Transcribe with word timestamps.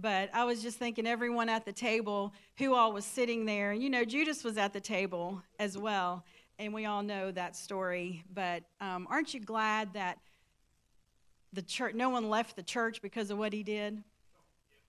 But 0.00 0.30
I 0.32 0.44
was 0.44 0.62
just 0.62 0.78
thinking, 0.78 1.08
everyone 1.08 1.48
at 1.48 1.64
the 1.64 1.72
table, 1.72 2.32
who 2.56 2.74
all 2.74 2.92
was 2.92 3.04
sitting 3.04 3.44
there. 3.46 3.72
You 3.72 3.90
know, 3.90 4.04
Judas 4.04 4.44
was 4.44 4.56
at 4.56 4.72
the 4.72 4.80
table 4.80 5.42
as 5.58 5.76
well, 5.76 6.24
and 6.60 6.72
we 6.72 6.86
all 6.86 7.02
know 7.02 7.32
that 7.32 7.56
story. 7.56 8.22
But 8.32 8.62
um, 8.80 9.08
aren't 9.10 9.34
you 9.34 9.40
glad 9.40 9.94
that 9.94 10.18
the 11.52 11.62
church, 11.62 11.96
no 11.96 12.10
one 12.10 12.30
left 12.30 12.54
the 12.54 12.62
church 12.62 13.02
because 13.02 13.32
of 13.32 13.38
what 13.38 13.52
he 13.52 13.64
did? 13.64 14.00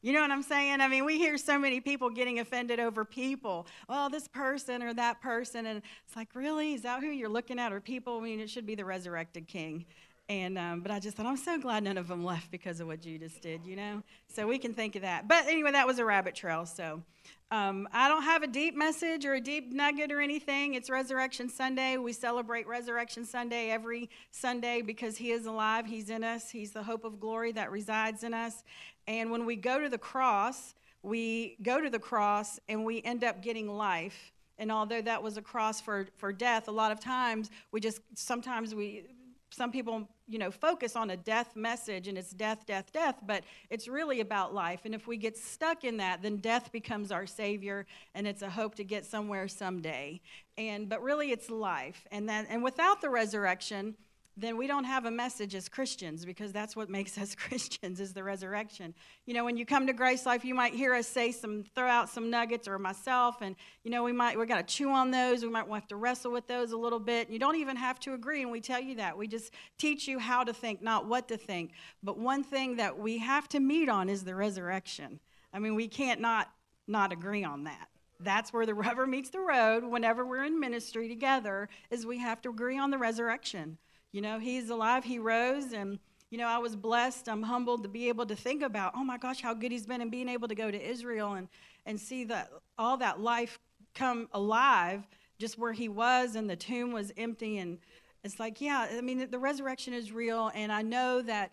You 0.03 0.13
know 0.13 0.21
what 0.21 0.29
I'm 0.29 0.43
saying? 0.43 0.79
I 0.79 0.87
mean, 0.87 1.05
we 1.05 1.17
hear 1.17 1.37
so 1.37 1.57
many 1.57 1.81
people 1.81 2.11
getting 2.11 2.39
offended 2.39 2.79
over 2.79 3.03
people. 3.03 3.65
Well, 3.89 4.11
this 4.11 4.27
person 4.27 4.83
or 4.83 4.93
that 4.93 5.21
person. 5.21 5.65
And 5.65 5.81
it's 6.05 6.15
like, 6.15 6.29
really? 6.35 6.73
Is 6.75 6.83
that 6.83 7.01
who 7.01 7.07
you're 7.07 7.29
looking 7.29 7.57
at? 7.57 7.73
Or 7.73 7.81
people? 7.81 8.19
I 8.19 8.21
mean, 8.21 8.39
it 8.39 8.49
should 8.49 8.65
be 8.65 8.75
the 8.75 8.85
resurrected 8.85 9.47
king. 9.47 9.85
And, 10.29 10.59
um, 10.59 10.81
but 10.81 10.91
I 10.91 10.99
just 10.99 11.17
thought, 11.17 11.25
I'm 11.25 11.37
so 11.37 11.57
glad 11.57 11.83
none 11.83 11.97
of 11.97 12.07
them 12.07 12.23
left 12.23 12.51
because 12.51 12.79
of 12.79 12.87
what 12.87 13.01
Judas 13.01 13.33
did, 13.41 13.65
you 13.65 13.75
know? 13.75 14.03
So 14.27 14.47
we 14.47 14.59
can 14.59 14.75
think 14.75 14.95
of 14.95 15.01
that. 15.01 15.27
But 15.27 15.47
anyway, 15.47 15.71
that 15.71 15.87
was 15.87 15.97
a 15.97 16.05
rabbit 16.05 16.35
trail. 16.35 16.67
So 16.67 17.01
um, 17.49 17.89
I 17.91 18.07
don't 18.07 18.21
have 18.21 18.43
a 18.43 18.47
deep 18.47 18.75
message 18.75 19.25
or 19.25 19.33
a 19.33 19.41
deep 19.41 19.73
nugget 19.73 20.11
or 20.11 20.21
anything. 20.21 20.75
It's 20.75 20.87
Resurrection 20.87 21.49
Sunday. 21.49 21.97
We 21.97 22.13
celebrate 22.13 22.67
Resurrection 22.67 23.25
Sunday 23.25 23.71
every 23.71 24.07
Sunday 24.29 24.83
because 24.83 25.17
He 25.17 25.31
is 25.31 25.47
alive. 25.47 25.87
He's 25.87 26.11
in 26.11 26.23
us. 26.23 26.51
He's 26.51 26.73
the 26.73 26.83
hope 26.83 27.05
of 27.05 27.19
glory 27.19 27.51
that 27.53 27.71
resides 27.71 28.23
in 28.23 28.35
us. 28.35 28.63
And 29.07 29.31
when 29.31 29.47
we 29.47 29.55
go 29.55 29.81
to 29.81 29.89
the 29.89 29.97
cross, 29.97 30.75
we 31.01 31.57
go 31.63 31.81
to 31.81 31.89
the 31.89 31.97
cross 31.97 32.59
and 32.69 32.85
we 32.85 33.01
end 33.01 33.23
up 33.23 33.41
getting 33.41 33.67
life. 33.67 34.31
And 34.59 34.71
although 34.71 35.01
that 35.01 35.23
was 35.23 35.37
a 35.37 35.41
cross 35.41 35.81
for, 35.81 36.07
for 36.17 36.31
death, 36.31 36.67
a 36.67 36.71
lot 36.71 36.91
of 36.91 36.99
times 36.99 37.49
we 37.71 37.79
just, 37.79 38.01
sometimes 38.13 38.75
we, 38.75 39.05
some 39.51 39.71
people, 39.71 40.07
you 40.27 40.37
know, 40.37 40.51
focus 40.51 40.95
on 40.95 41.09
a 41.09 41.17
death 41.17 41.55
message 41.55 42.07
and 42.07 42.17
it's 42.17 42.31
death, 42.31 42.65
death, 42.65 42.91
death, 42.93 43.15
but 43.25 43.43
it's 43.69 43.87
really 43.87 44.21
about 44.21 44.53
life. 44.53 44.81
And 44.85 44.93
if 44.93 45.07
we 45.07 45.17
get 45.17 45.37
stuck 45.37 45.83
in 45.83 45.97
that, 45.97 46.21
then 46.21 46.37
death 46.37 46.71
becomes 46.71 47.11
our 47.11 47.25
savior 47.25 47.85
and 48.13 48.27
it's 48.27 48.41
a 48.41 48.49
hope 48.49 48.75
to 48.75 48.83
get 48.83 49.05
somewhere 49.05 49.47
someday. 49.47 50.21
And, 50.57 50.87
but 50.87 51.01
really 51.01 51.31
it's 51.31 51.49
life. 51.49 52.07
And 52.11 52.29
then, 52.29 52.45
and 52.49 52.63
without 52.63 53.01
the 53.01 53.09
resurrection, 53.09 53.95
then 54.39 54.57
we 54.57 54.67
don't 54.67 54.85
have 54.85 55.05
a 55.05 55.11
message 55.11 55.55
as 55.55 55.67
Christians 55.67 56.25
because 56.25 56.51
that's 56.51 56.75
what 56.75 56.89
makes 56.89 57.17
us 57.17 57.35
Christians 57.35 57.99
is 57.99 58.13
the 58.13 58.23
resurrection. 58.23 58.93
You 59.25 59.33
know, 59.33 59.43
when 59.43 59.57
you 59.57 59.65
come 59.65 59.87
to 59.87 59.93
Grace 59.93 60.25
Life, 60.25 60.45
you 60.45 60.55
might 60.55 60.73
hear 60.73 60.93
us 60.93 61.07
say 61.07 61.31
some, 61.31 61.63
throw 61.75 61.87
out 61.87 62.09
some 62.09 62.29
nuggets 62.29 62.67
or 62.67 62.79
myself, 62.79 63.41
and 63.41 63.55
you 63.83 63.91
know, 63.91 64.03
we 64.03 64.11
might 64.11 64.37
we 64.37 64.45
got 64.45 64.57
to 64.57 64.75
chew 64.75 64.89
on 64.89 65.11
those. 65.11 65.43
We 65.43 65.49
might 65.49 65.67
have 65.67 65.87
to 65.87 65.95
wrestle 65.95 66.31
with 66.31 66.47
those 66.47 66.71
a 66.71 66.77
little 66.77 66.99
bit. 66.99 67.29
You 67.29 67.39
don't 67.39 67.57
even 67.57 67.75
have 67.75 67.99
to 68.01 68.13
agree, 68.13 68.41
and 68.41 68.51
we 68.51 68.61
tell 68.61 68.81
you 68.81 68.95
that. 68.95 69.17
We 69.17 69.27
just 69.27 69.53
teach 69.77 70.07
you 70.07 70.19
how 70.19 70.43
to 70.43 70.53
think, 70.53 70.81
not 70.81 71.05
what 71.05 71.27
to 71.29 71.37
think. 71.37 71.71
But 72.01 72.17
one 72.17 72.43
thing 72.43 72.77
that 72.77 72.97
we 72.97 73.17
have 73.19 73.49
to 73.49 73.59
meet 73.59 73.89
on 73.89 74.09
is 74.09 74.23
the 74.23 74.35
resurrection. 74.35 75.19
I 75.53 75.59
mean, 75.59 75.75
we 75.75 75.87
can't 75.87 76.21
not 76.21 76.49
not 76.87 77.11
agree 77.11 77.43
on 77.43 77.65
that 77.65 77.89
that's 78.19 78.51
where 78.51 78.65
the 78.65 78.73
rubber 78.73 79.07
meets 79.07 79.29
the 79.29 79.39
road 79.39 79.83
whenever 79.83 80.25
we're 80.25 80.43
in 80.43 80.59
ministry 80.59 81.07
together 81.07 81.69
is 81.89 82.05
we 82.05 82.17
have 82.17 82.41
to 82.41 82.49
agree 82.49 82.77
on 82.77 82.91
the 82.91 82.97
resurrection 82.97 83.77
you 84.11 84.21
know, 84.21 84.39
he's 84.39 84.69
alive, 84.69 85.03
he 85.03 85.19
rose, 85.19 85.73
and, 85.73 85.99
you 86.29 86.37
know, 86.37 86.47
I 86.47 86.57
was 86.57 86.75
blessed. 86.75 87.27
I'm 87.27 87.43
humbled 87.43 87.83
to 87.83 87.89
be 87.89 88.09
able 88.09 88.25
to 88.25 88.35
think 88.35 88.61
about, 88.61 88.93
oh 88.95 89.03
my 89.03 89.17
gosh, 89.17 89.41
how 89.41 89.53
good 89.53 89.71
he's 89.71 89.85
been, 89.85 90.01
and 90.01 90.11
being 90.11 90.29
able 90.29 90.47
to 90.47 90.55
go 90.55 90.71
to 90.71 90.89
Israel 90.89 91.33
and, 91.33 91.47
and 91.85 91.99
see 91.99 92.23
that 92.25 92.49
all 92.77 92.97
that 92.97 93.19
life 93.19 93.59
come 93.95 94.27
alive 94.33 95.07
just 95.37 95.57
where 95.57 95.73
he 95.73 95.89
was, 95.89 96.35
and 96.35 96.49
the 96.49 96.55
tomb 96.55 96.91
was 96.91 97.11
empty. 97.17 97.57
And 97.57 97.79
it's 98.23 98.39
like, 98.39 98.61
yeah, 98.61 98.87
I 98.91 99.01
mean, 99.01 99.29
the 99.29 99.39
resurrection 99.39 99.93
is 99.93 100.11
real, 100.11 100.51
and 100.53 100.71
I 100.71 100.81
know 100.81 101.21
that. 101.21 101.51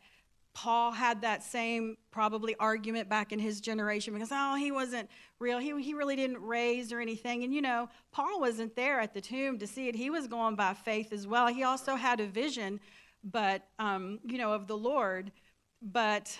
Paul 0.56 0.90
had 0.90 1.20
that 1.20 1.42
same 1.42 1.98
probably 2.10 2.56
argument 2.58 3.10
back 3.10 3.30
in 3.30 3.38
his 3.38 3.60
generation 3.60 4.14
because, 4.14 4.30
oh, 4.32 4.54
he 4.54 4.72
wasn't 4.72 5.10
real. 5.38 5.58
He, 5.58 5.78
he 5.82 5.92
really 5.92 6.16
didn't 6.16 6.40
raise 6.40 6.94
or 6.94 6.98
anything. 6.98 7.44
And, 7.44 7.52
you 7.52 7.60
know, 7.60 7.90
Paul 8.10 8.40
wasn't 8.40 8.74
there 8.74 8.98
at 8.98 9.12
the 9.12 9.20
tomb 9.20 9.58
to 9.58 9.66
see 9.66 9.88
it. 9.88 9.94
He 9.94 10.08
was 10.08 10.26
going 10.26 10.56
by 10.56 10.72
faith 10.72 11.12
as 11.12 11.26
well. 11.26 11.48
He 11.48 11.62
also 11.62 11.94
had 11.94 12.20
a 12.20 12.26
vision, 12.26 12.80
but, 13.22 13.68
um, 13.78 14.18
you 14.24 14.38
know, 14.38 14.54
of 14.54 14.66
the 14.66 14.78
Lord. 14.78 15.30
But, 15.82 16.34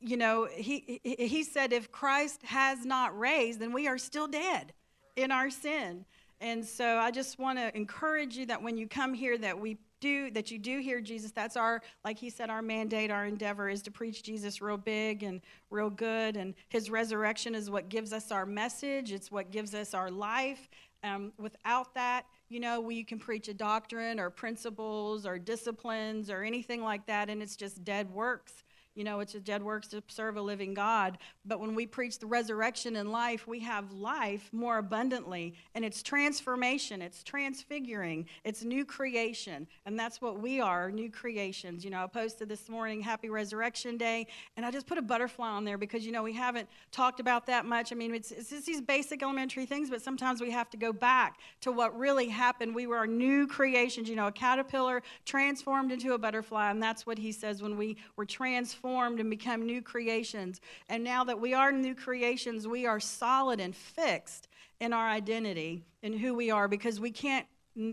you 0.00 0.16
know, 0.16 0.48
he, 0.50 1.02
he 1.04 1.42
said, 1.42 1.74
if 1.74 1.92
Christ 1.92 2.40
has 2.44 2.86
not 2.86 3.16
raised, 3.18 3.60
then 3.60 3.74
we 3.74 3.86
are 3.86 3.98
still 3.98 4.26
dead 4.26 4.72
in 5.16 5.30
our 5.30 5.50
sin. 5.50 6.06
And 6.40 6.64
so 6.64 6.96
I 6.96 7.10
just 7.10 7.38
want 7.38 7.58
to 7.58 7.76
encourage 7.76 8.38
you 8.38 8.46
that 8.46 8.62
when 8.62 8.78
you 8.78 8.88
come 8.88 9.12
here 9.12 9.36
that 9.36 9.60
we 9.60 9.76
do 10.00 10.30
that 10.32 10.50
you 10.50 10.58
do 10.58 10.80
hear 10.80 11.00
Jesus. 11.00 11.30
That's 11.30 11.56
our, 11.56 11.82
like 12.04 12.18
he 12.18 12.30
said, 12.30 12.50
our 12.50 12.62
mandate, 12.62 13.10
our 13.10 13.26
endeavor 13.26 13.68
is 13.68 13.82
to 13.82 13.90
preach 13.90 14.22
Jesus 14.22 14.60
real 14.60 14.76
big 14.76 15.22
and 15.22 15.40
real 15.70 15.90
good. 15.90 16.36
And 16.36 16.54
his 16.68 16.90
resurrection 16.90 17.54
is 17.54 17.70
what 17.70 17.88
gives 17.88 18.12
us 18.12 18.30
our 18.30 18.46
message. 18.46 19.12
It's 19.12 19.30
what 19.30 19.50
gives 19.50 19.74
us 19.74 19.94
our 19.94 20.10
life. 20.10 20.68
Um, 21.02 21.32
without 21.38 21.94
that, 21.94 22.24
you 22.48 22.60
know, 22.60 22.80
we 22.80 23.04
can 23.04 23.18
preach 23.18 23.48
a 23.48 23.54
doctrine 23.54 24.18
or 24.18 24.30
principles 24.30 25.26
or 25.26 25.38
disciplines 25.38 26.30
or 26.30 26.42
anything 26.42 26.82
like 26.82 27.06
that, 27.06 27.28
and 27.28 27.42
it's 27.42 27.56
just 27.56 27.84
dead 27.84 28.10
works. 28.10 28.63
You 28.94 29.02
know, 29.02 29.18
it's 29.18 29.34
a 29.34 29.40
dead 29.40 29.62
works 29.62 29.88
to 29.88 30.02
serve 30.06 30.36
a 30.36 30.42
living 30.42 30.72
God. 30.72 31.18
But 31.44 31.58
when 31.58 31.74
we 31.74 31.84
preach 31.84 32.20
the 32.20 32.26
resurrection 32.26 32.94
and 32.94 33.10
life, 33.10 33.48
we 33.48 33.58
have 33.60 33.90
life 33.92 34.48
more 34.52 34.78
abundantly. 34.78 35.54
And 35.74 35.84
it's 35.84 36.00
transformation, 36.00 37.02
it's 37.02 37.24
transfiguring, 37.24 38.26
it's 38.44 38.62
new 38.62 38.84
creation. 38.84 39.66
And 39.84 39.98
that's 39.98 40.20
what 40.20 40.38
we 40.38 40.60
are 40.60 40.92
new 40.92 41.10
creations. 41.10 41.84
You 41.84 41.90
know, 41.90 42.04
I 42.04 42.06
posted 42.06 42.48
this 42.48 42.68
morning, 42.68 43.00
Happy 43.00 43.30
Resurrection 43.30 43.96
Day, 43.96 44.28
and 44.56 44.64
I 44.64 44.70
just 44.70 44.86
put 44.86 44.96
a 44.96 45.02
butterfly 45.02 45.48
on 45.48 45.64
there 45.64 45.76
because, 45.76 46.06
you 46.06 46.12
know, 46.12 46.22
we 46.22 46.32
haven't 46.32 46.68
talked 46.92 47.18
about 47.18 47.46
that 47.46 47.66
much. 47.66 47.90
I 47.90 47.96
mean, 47.96 48.14
it's, 48.14 48.30
it's 48.30 48.50
just 48.50 48.64
these 48.64 48.80
basic 48.80 49.24
elementary 49.24 49.66
things, 49.66 49.90
but 49.90 50.02
sometimes 50.02 50.40
we 50.40 50.52
have 50.52 50.70
to 50.70 50.76
go 50.76 50.92
back 50.92 51.38
to 51.62 51.72
what 51.72 51.98
really 51.98 52.28
happened. 52.28 52.72
We 52.72 52.86
were 52.86 53.08
new 53.08 53.48
creations, 53.48 54.08
you 54.08 54.14
know, 54.14 54.28
a 54.28 54.32
caterpillar 54.32 55.02
transformed 55.24 55.90
into 55.90 56.12
a 56.12 56.18
butterfly. 56.18 56.70
And 56.70 56.80
that's 56.80 57.04
what 57.04 57.18
he 57.18 57.32
says 57.32 57.60
when 57.60 57.76
we 57.76 57.96
were 58.14 58.24
transformed 58.24 58.83
transformed 58.84 59.20
and 59.20 59.30
become 59.30 59.64
new 59.64 59.80
creations. 59.80 60.60
And 60.88 61.02
now 61.02 61.24
that 61.24 61.40
we 61.40 61.54
are 61.54 61.72
new 61.72 61.94
creations, 61.94 62.68
we 62.68 62.86
are 62.86 63.00
solid 63.00 63.60
and 63.60 63.74
fixed 63.74 64.48
in 64.80 64.92
our 64.92 65.08
identity 65.08 65.84
and 66.02 66.14
who 66.14 66.34
we 66.34 66.50
are 66.50 66.68
because 66.68 67.00
we 67.00 67.10
can't 67.10 67.46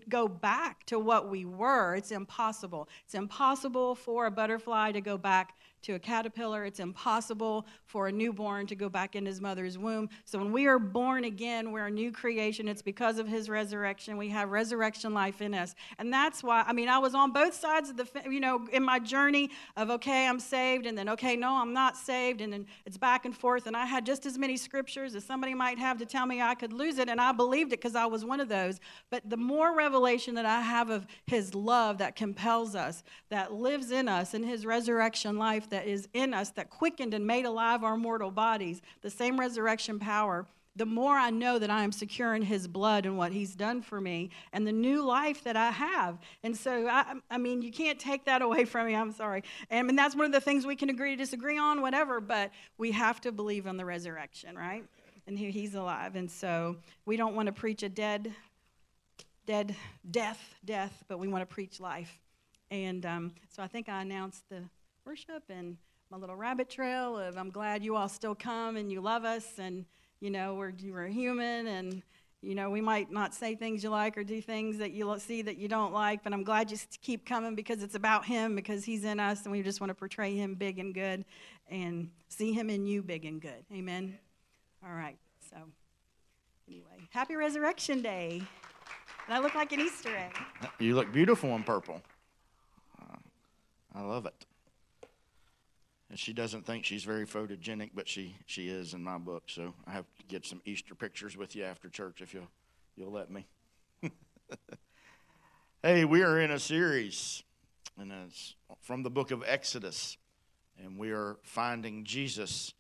go 0.10 0.28
back 0.28 0.86
to 0.86 1.00
what 1.00 1.30
we 1.30 1.46
were. 1.46 1.96
It's 1.96 2.12
impossible. 2.12 2.90
It's 3.06 3.16
impossible 3.16 3.96
for 3.96 4.26
a 4.26 4.32
butterfly 4.32 4.92
to 4.92 5.02
go 5.02 5.18
back 5.18 5.56
to 5.84 5.94
a 5.94 6.00
caterpillar. 6.00 6.66
It's 6.66 6.80
impossible 6.80 7.66
for 7.86 8.08
a 8.08 8.12
newborn 8.12 8.68
to 8.68 8.76
go 8.76 8.90
back 8.90 9.16
in 9.16 9.26
his 9.26 9.42
mother's 9.42 9.78
womb. 9.78 10.10
So 10.26 10.40
when 10.40 10.52
we 10.52 10.68
are 10.68 10.80
born 10.80 11.24
again, 11.24 11.72
we're 11.72 11.88
a 11.88 11.92
new 11.92 12.12
creation. 12.12 12.68
It's 12.68 12.82
because 12.82 13.18
of 13.18 13.28
his 13.28 13.50
resurrection. 13.50 14.18
We 14.18 14.30
have 14.30 14.50
resurrection 14.50 15.14
life 15.14 15.42
in 15.42 15.54
us. 15.54 15.76
And 15.98 16.12
that's 16.14 16.44
why, 16.44 16.64
I 16.68 16.74
mean, 16.74 16.90
I 16.90 17.00
was 17.00 17.16
on 17.16 17.32
both 17.32 17.54
sides 17.54 17.90
of 17.90 17.98
the, 17.98 18.08
you 18.30 18.40
know, 18.40 18.68
in 18.72 18.84
my 18.84 19.00
journey 19.00 19.50
of, 19.76 19.90
okay, 19.90 20.28
I'm 20.28 20.40
saved, 20.40 20.86
and 20.86 20.98
then, 20.98 21.10
okay, 21.10 21.36
no, 21.36 21.54
I'm 21.54 21.74
not 21.74 21.98
saved. 21.98 22.42
And 22.42 22.54
then 22.54 22.66
it's 22.86 22.98
back 22.98 23.26
and 23.26 23.36
forth. 23.36 23.68
And 23.68 23.76
I 23.76 23.86
had 23.86 24.06
just 24.06 24.26
as 24.26 24.38
many 24.38 24.58
scriptures 24.58 25.16
as 25.16 25.24
somebody 25.24 25.54
might 25.54 25.80
have 25.80 25.98
to 25.98 26.06
tell 26.06 26.26
me 26.26 26.42
I 26.42 26.56
could 26.56 26.74
lose 26.74 26.98
it. 26.98 27.10
And 27.10 27.20
I 27.20 27.32
believed 27.32 27.74
it 27.74 27.82
because 27.82 27.96
I 27.96 28.06
was 28.06 28.24
one 28.24 28.40
of 28.40 28.50
those. 28.50 28.80
But 29.10 29.30
the 29.30 29.38
more 29.38 29.76
revelation 29.76 30.36
that 30.36 30.46
I 30.46 30.62
have 30.62 30.90
of 30.90 31.08
his 31.26 31.56
love 31.56 31.98
that 31.98 32.16
compels 32.16 32.76
us, 32.76 33.04
that 33.30 33.54
lives 33.54 33.92
in 33.92 34.08
us, 34.08 34.34
in 34.34 34.44
his 34.44 34.66
resurrection 34.66 35.38
life, 35.38 35.70
that 35.72 35.88
is 35.88 36.08
in 36.14 36.34
us 36.34 36.52
that 36.52 36.70
quickened 36.70 37.14
and 37.14 37.26
made 37.26 37.46
alive 37.46 37.84
our 37.84 37.98
mortal 37.98 38.32
bodies, 38.32 38.82
the 39.02 39.10
same 39.10 39.40
resurrection 39.40 40.00
power, 40.00 40.46
the 40.76 40.86
more 40.86 41.16
I 41.16 41.32
know 41.32 41.60
that 41.60 41.70
I 41.70 41.84
am 41.84 41.92
secure 41.92 42.34
in 42.34 42.42
His 42.42 42.68
blood 42.68 43.06
and 43.06 43.18
what 43.18 43.32
He's 43.32 43.56
done 43.56 43.82
for 43.82 44.00
me 44.00 44.30
and 44.54 44.66
the 44.66 44.72
new 44.72 45.04
life 45.04 45.44
that 45.44 45.58
I 45.58 45.72
have. 45.72 46.18
And 46.44 46.56
so, 46.56 46.88
I, 46.88 47.16
I 47.30 47.38
mean, 47.38 47.62
you 47.62 47.72
can't 47.72 48.00
take 48.00 48.26
that 48.26 48.42
away 48.42 48.66
from 48.66 48.88
me. 48.88 48.96
I'm 48.96 49.12
sorry. 49.12 49.44
And, 49.70 49.98
that's 49.98 50.16
one 50.16 50.26
of 50.26 50.32
the 50.32 50.42
things 50.42 50.66
we 50.66 50.76
can 50.76 50.90
agree 50.90 51.12
to 51.12 51.16
disagree 51.18 51.58
on, 51.58 51.82
whatever, 51.82 52.22
but 52.22 52.52
we 52.78 52.92
have 52.92 53.20
to 53.22 53.32
believe 53.32 53.66
in 53.66 53.78
the 53.78 53.86
resurrection, 53.86 54.58
right? 54.58 54.84
And 55.28 55.38
He's 55.38 55.76
alive. 55.76 56.16
And 56.16 56.32
so, 56.32 56.78
we 57.06 57.18
don't 57.18 57.36
want 57.36 57.48
to 57.48 57.54
preach 57.54 57.84
a 57.84 57.90
dead, 57.90 58.34
dead, 59.46 59.76
death, 60.10 60.56
death, 60.64 61.04
but 61.08 61.20
we 61.20 61.28
want 61.28 61.48
to 61.48 61.54
preach 61.54 61.80
life. 61.80 62.20
And 62.72 63.06
um, 63.06 63.34
so, 63.50 63.62
I 63.62 63.68
think 63.68 63.90
I 63.90 64.02
announced 64.02 64.48
the 64.50 64.64
worship 65.06 65.44
and 65.50 65.78
my 66.12 66.18
little 66.18 66.36
rabbit 66.36 66.70
trail 66.70 67.18
of 67.18 67.38
I'm 67.38 67.50
glad 67.50 67.84
you 67.84 67.96
all 67.96 68.08
still 68.08 68.36
come 68.36 68.78
and 68.78 68.92
you 68.92 69.02
love 69.02 69.26
us 69.26 69.58
and 69.58 69.86
you 70.20 70.30
know 70.30 70.54
we're 70.54 70.74
we're 70.92 71.08
human 71.08 71.68
and 71.68 72.04
you 72.42 72.54
know 72.54 72.70
we 72.70 72.82
might 72.82 73.12
not 73.12 73.34
say 73.34 73.56
things 73.56 73.84
you 73.84 73.90
like 73.90 74.16
or 74.16 74.24
do 74.24 74.42
things 74.42 74.78
that 74.78 74.92
you 74.92 75.12
see 75.18 75.42
that 75.42 75.58
you 75.58 75.68
don't 75.68 75.92
like 75.92 76.24
but 76.24 76.34
I'm 76.34 76.44
glad 76.44 76.70
you 76.70 76.78
keep 77.02 77.26
coming 77.26 77.56
because 77.56 77.82
it's 77.82 77.96
about 77.96 78.26
him 78.26 78.56
because 78.56 78.86
he's 78.86 79.04
in 79.04 79.20
us 79.20 79.44
and 79.44 79.52
we 79.52 79.64
just 79.64 79.82
want 79.82 79.90
to 79.90 79.96
portray 79.96 80.36
him 80.36 80.54
big 80.54 80.78
and 80.78 80.94
good 80.94 81.26
and 81.68 82.12
see 82.28 82.54
him 82.54 82.70
in 82.70 82.86
you 82.86 83.02
big 83.02 83.26
and 83.26 83.42
good. 83.42 83.66
Amen. 83.74 84.20
All 84.86 84.94
right. 84.94 85.18
So 85.50 85.58
anyway, 86.68 87.08
happy 87.10 87.36
resurrection 87.36 88.02
day. 88.02 88.42
And 89.28 89.36
I 89.36 89.40
look 89.40 89.56
like 89.56 89.72
an 89.72 89.80
Easter 89.80 90.16
egg. 90.16 90.38
You 90.80 90.96
look 90.96 91.12
beautiful 91.12 91.56
in 91.56 91.64
purple. 91.64 92.02
I 93.94 94.02
love 94.02 94.26
it. 94.26 94.46
And 96.12 96.20
she 96.20 96.34
doesn't 96.34 96.66
think 96.66 96.84
she's 96.84 97.06
very 97.06 97.26
photogenic, 97.26 97.92
but 97.96 98.06
she, 98.06 98.36
she 98.46 98.68
is 98.68 98.94
in 98.94 99.02
my 99.02 99.18
book. 99.18 99.44
So 99.48 99.74
I 99.88 99.92
have 99.92 100.04
to 100.20 100.26
get 100.28 100.46
some 100.46 100.62
Easter 100.66 100.94
pictures 100.94 101.38
with 101.38 101.56
you 101.56 101.64
after 101.64 101.88
church 101.88 102.22
if 102.22 102.34
you'll, 102.34 102.50
you'll 102.98 103.14
let 103.14 103.32
me. 103.32 103.48
hey, 105.82 106.04
we 106.04 106.22
are 106.22 106.38
in 106.42 106.52
a 106.52 106.60
series, 106.60 107.44
and 107.98 108.12
it's 108.12 108.56
from 108.82 109.04
the 109.04 109.10
book 109.10 109.32
of 109.32 109.42
Exodus. 109.48 110.18
And 110.84 110.98
we 110.98 111.12
are 111.12 111.38
finding 111.44 112.04
Jesus 112.04 112.74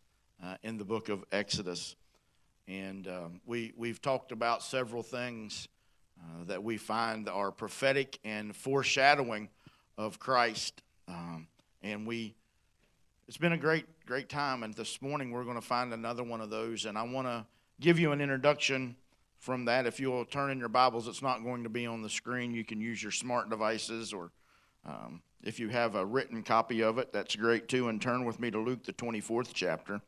uh, 0.43 0.55
in 0.61 0.77
the 0.77 0.83
book 0.83 1.07
of 1.07 1.23
Exodus. 1.31 1.95
And 2.67 3.07
um, 3.07 3.39
we, 3.45 3.71
we've 3.77 4.01
talked 4.01 4.33
about 4.33 4.61
several 4.61 5.03
things 5.03 5.69
uh, 6.19 6.43
that 6.47 6.65
we 6.65 6.75
find 6.75 7.29
are 7.29 7.53
prophetic 7.53 8.19
and 8.25 8.53
foreshadowing 8.53 9.47
of 9.97 10.19
Christ. 10.19 10.81
Um, 11.07 11.47
and 11.81 12.05
we 12.05 12.35
it's 13.27 13.37
been 13.37 13.53
a 13.53 13.57
great, 13.57 13.85
great 14.05 14.29
time. 14.29 14.63
And 14.63 14.73
this 14.73 15.01
morning 15.01 15.31
we're 15.31 15.43
going 15.43 15.55
to 15.55 15.61
find 15.61 15.93
another 15.93 16.23
one 16.23 16.41
of 16.41 16.49
those. 16.49 16.85
And 16.85 16.97
I 16.97 17.03
want 17.03 17.27
to 17.27 17.45
give 17.79 17.99
you 17.99 18.11
an 18.11 18.21
introduction 18.21 18.95
from 19.39 19.65
that. 19.65 19.85
If 19.85 19.99
you'll 19.99 20.25
turn 20.25 20.51
in 20.51 20.59
your 20.59 20.69
Bibles, 20.69 21.07
it's 21.07 21.21
not 21.21 21.43
going 21.43 21.63
to 21.63 21.69
be 21.69 21.85
on 21.85 22.01
the 22.01 22.09
screen. 22.09 22.53
You 22.53 22.63
can 22.63 22.79
use 22.79 23.01
your 23.01 23.11
smart 23.11 23.49
devices, 23.49 24.13
or 24.13 24.31
um, 24.85 25.21
if 25.43 25.59
you 25.59 25.69
have 25.69 25.95
a 25.95 26.05
written 26.05 26.43
copy 26.43 26.81
of 26.81 26.97
it, 26.97 27.11
that's 27.11 27.35
great 27.35 27.67
too. 27.67 27.89
And 27.89 28.01
turn 28.01 28.25
with 28.25 28.39
me 28.39 28.51
to 28.51 28.59
Luke, 28.59 28.83
the 28.83 28.93
24th 28.93 29.51
chapter. 29.53 30.01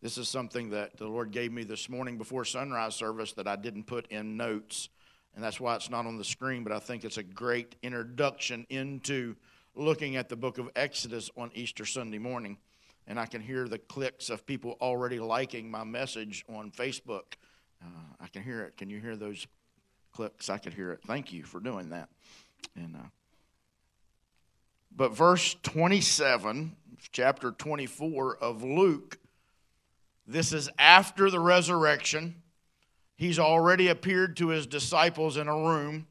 This 0.00 0.18
is 0.18 0.28
something 0.28 0.70
that 0.70 0.96
the 0.96 1.06
Lord 1.06 1.30
gave 1.30 1.52
me 1.52 1.62
this 1.62 1.88
morning 1.88 2.18
before 2.18 2.44
sunrise 2.44 2.96
service 2.96 3.32
that 3.34 3.46
I 3.46 3.54
didn't 3.54 3.84
put 3.84 4.10
in 4.10 4.36
notes. 4.36 4.88
And 5.36 5.44
that's 5.44 5.60
why 5.60 5.76
it's 5.76 5.88
not 5.88 6.06
on 6.06 6.18
the 6.18 6.24
screen, 6.24 6.64
but 6.64 6.72
I 6.72 6.80
think 6.80 7.04
it's 7.04 7.18
a 7.18 7.22
great 7.22 7.76
introduction 7.82 8.66
into 8.68 9.36
looking 9.74 10.16
at 10.16 10.28
the 10.28 10.36
book 10.36 10.58
of 10.58 10.70
Exodus 10.76 11.30
on 11.36 11.50
Easter 11.54 11.84
Sunday 11.84 12.18
morning, 12.18 12.58
and 13.06 13.18
I 13.18 13.26
can 13.26 13.40
hear 13.40 13.68
the 13.68 13.78
clicks 13.78 14.30
of 14.30 14.46
people 14.46 14.76
already 14.80 15.18
liking 15.18 15.70
my 15.70 15.84
message 15.84 16.44
on 16.48 16.70
Facebook. 16.70 17.34
Uh, 17.82 17.86
I 18.20 18.28
can 18.28 18.42
hear 18.42 18.62
it. 18.62 18.76
Can 18.76 18.90
you 18.90 19.00
hear 19.00 19.16
those 19.16 19.46
clicks? 20.12 20.50
I 20.50 20.58
can 20.58 20.72
hear 20.72 20.92
it. 20.92 21.00
Thank 21.06 21.32
you 21.32 21.42
for 21.42 21.60
doing 21.60 21.90
that. 21.90 22.08
And 22.76 22.96
uh, 22.96 23.08
but 24.94 25.16
verse 25.16 25.56
27, 25.62 26.76
chapter 27.12 27.50
24 27.50 28.36
of 28.36 28.62
Luke, 28.62 29.18
this 30.26 30.52
is 30.52 30.68
after 30.78 31.30
the 31.30 31.40
resurrection. 31.40 32.36
He's 33.16 33.38
already 33.38 33.88
appeared 33.88 34.36
to 34.36 34.48
his 34.48 34.66
disciples 34.66 35.36
in 35.36 35.48
a 35.48 35.56
room 35.56 36.06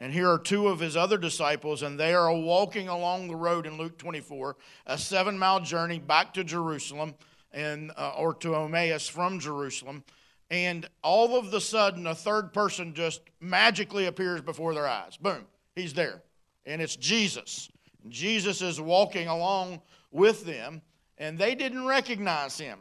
and 0.00 0.12
here 0.12 0.30
are 0.30 0.38
two 0.38 0.68
of 0.68 0.78
his 0.78 0.96
other 0.96 1.18
disciples, 1.18 1.82
and 1.82 1.98
they 1.98 2.14
are 2.14 2.32
walking 2.32 2.88
along 2.88 3.28
the 3.28 3.36
road 3.36 3.66
in 3.66 3.78
Luke 3.78 3.98
24, 3.98 4.56
a 4.86 4.96
seven 4.96 5.36
mile 5.36 5.60
journey 5.60 5.98
back 5.98 6.32
to 6.34 6.44
Jerusalem 6.44 7.14
and, 7.52 7.90
uh, 7.96 8.12
or 8.16 8.32
to 8.34 8.54
Emmaus 8.54 9.08
from 9.08 9.40
Jerusalem. 9.40 10.04
And 10.50 10.88
all 11.02 11.36
of 11.36 11.50
the 11.50 11.60
sudden, 11.60 12.06
a 12.06 12.14
third 12.14 12.52
person 12.52 12.94
just 12.94 13.22
magically 13.40 14.06
appears 14.06 14.40
before 14.40 14.72
their 14.72 14.86
eyes. 14.86 15.16
Boom, 15.16 15.46
he's 15.74 15.94
there. 15.94 16.22
And 16.64 16.80
it's 16.80 16.96
Jesus. 16.96 17.68
Jesus 18.08 18.62
is 18.62 18.80
walking 18.80 19.26
along 19.26 19.82
with 20.12 20.44
them, 20.46 20.80
and 21.18 21.38
they 21.38 21.54
didn't 21.54 21.86
recognize 21.86 22.56
him. 22.56 22.78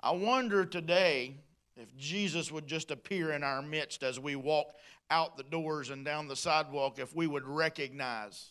I 0.00 0.10
wonder 0.12 0.66
today 0.66 1.36
if 1.76 1.96
Jesus 1.96 2.52
would 2.52 2.66
just 2.66 2.90
appear 2.90 3.32
in 3.32 3.42
our 3.42 3.62
midst 3.62 4.02
as 4.02 4.20
we 4.20 4.36
walk 4.36 4.74
out 5.10 5.36
the 5.36 5.42
doors 5.42 5.90
and 5.90 6.04
down 6.04 6.28
the 6.28 6.36
sidewalk 6.36 6.98
if 6.98 7.14
we 7.14 7.26
would 7.26 7.46
recognize 7.46 8.50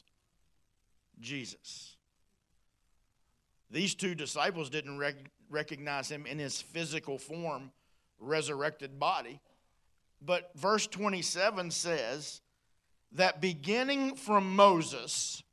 Jesus. 1.20 1.96
These 3.70 3.96
two 3.96 4.14
disciples 4.16 4.70
didn't 4.70 4.98
rec- 4.98 5.32
recognize 5.50 6.10
him 6.10 6.26
in 6.26 6.38
his 6.38 6.62
physical 6.62 7.18
form, 7.18 7.72
resurrected 8.20 9.00
body. 9.00 9.40
But 10.22 10.52
verse 10.56 10.88
27 10.88 11.72
says 11.72 12.42
that 13.14 13.42
beginning 13.42 14.16
from 14.16 14.56
Moses 14.56 15.44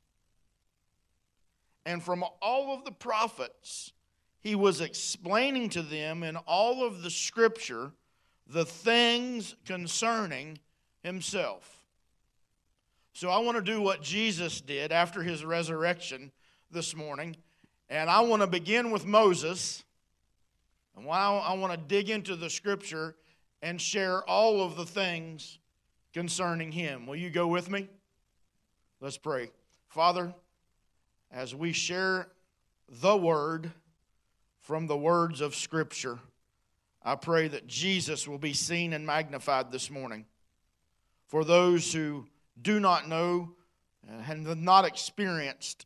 and 1.85 2.01
from 2.01 2.23
all 2.41 2.73
of 2.73 2.85
the 2.85 2.91
prophets, 2.91 3.91
he 4.39 4.55
was 4.55 4.81
explaining 4.81 5.69
to 5.69 5.81
them 5.81 6.23
in 6.23 6.35
all 6.37 6.85
of 6.85 7.01
the 7.01 7.09
scripture 7.09 7.91
the 8.47 8.65
things 8.65 9.55
concerning 9.65 10.59
himself. 11.03 11.81
So 13.13 13.29
I 13.29 13.39
want 13.39 13.57
to 13.57 13.63
do 13.63 13.81
what 13.81 14.01
Jesus 14.01 14.61
did 14.61 14.91
after 14.91 15.21
his 15.21 15.43
resurrection 15.43 16.31
this 16.71 16.95
morning. 16.95 17.35
And 17.89 18.09
I 18.09 18.21
want 18.21 18.41
to 18.41 18.47
begin 18.47 18.91
with 18.91 19.05
Moses. 19.05 19.83
And 20.95 21.05
while 21.05 21.43
I 21.45 21.53
want 21.53 21.73
to 21.73 21.77
dig 21.77 22.09
into 22.09 22.35
the 22.35 22.49
scripture 22.49 23.15
and 23.61 23.79
share 23.79 24.23
all 24.23 24.63
of 24.63 24.75
the 24.75 24.85
things 24.85 25.59
concerning 26.13 26.71
him. 26.71 27.05
Will 27.05 27.15
you 27.15 27.29
go 27.29 27.47
with 27.47 27.69
me? 27.69 27.87
Let's 28.99 29.17
pray. 29.17 29.51
Father, 29.87 30.33
as 31.31 31.53
we 31.53 31.73
share 31.73 32.27
the 32.89 33.15
word 33.15 33.71
from 34.59 34.87
the 34.87 34.97
words 34.97 35.41
of 35.41 35.55
scripture, 35.55 36.19
I 37.03 37.15
pray 37.15 37.47
that 37.49 37.67
Jesus 37.67 38.27
will 38.27 38.37
be 38.37 38.53
seen 38.53 38.93
and 38.93 39.05
magnified 39.05 39.71
this 39.71 39.89
morning 39.89 40.25
for 41.31 41.45
those 41.45 41.93
who 41.93 42.27
do 42.61 42.77
not 42.81 43.07
know 43.07 43.53
and 44.05 44.21
have 44.21 44.57
not 44.57 44.83
experienced 44.83 45.85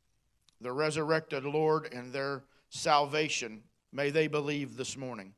the 0.60 0.72
resurrected 0.72 1.46
Lord 1.46 1.94
and 1.94 2.12
their 2.12 2.44
salvation, 2.70 3.62
may 3.94 4.10
they 4.10 4.26
believe 4.26 4.76
this 4.76 4.98
morning. 4.98 5.36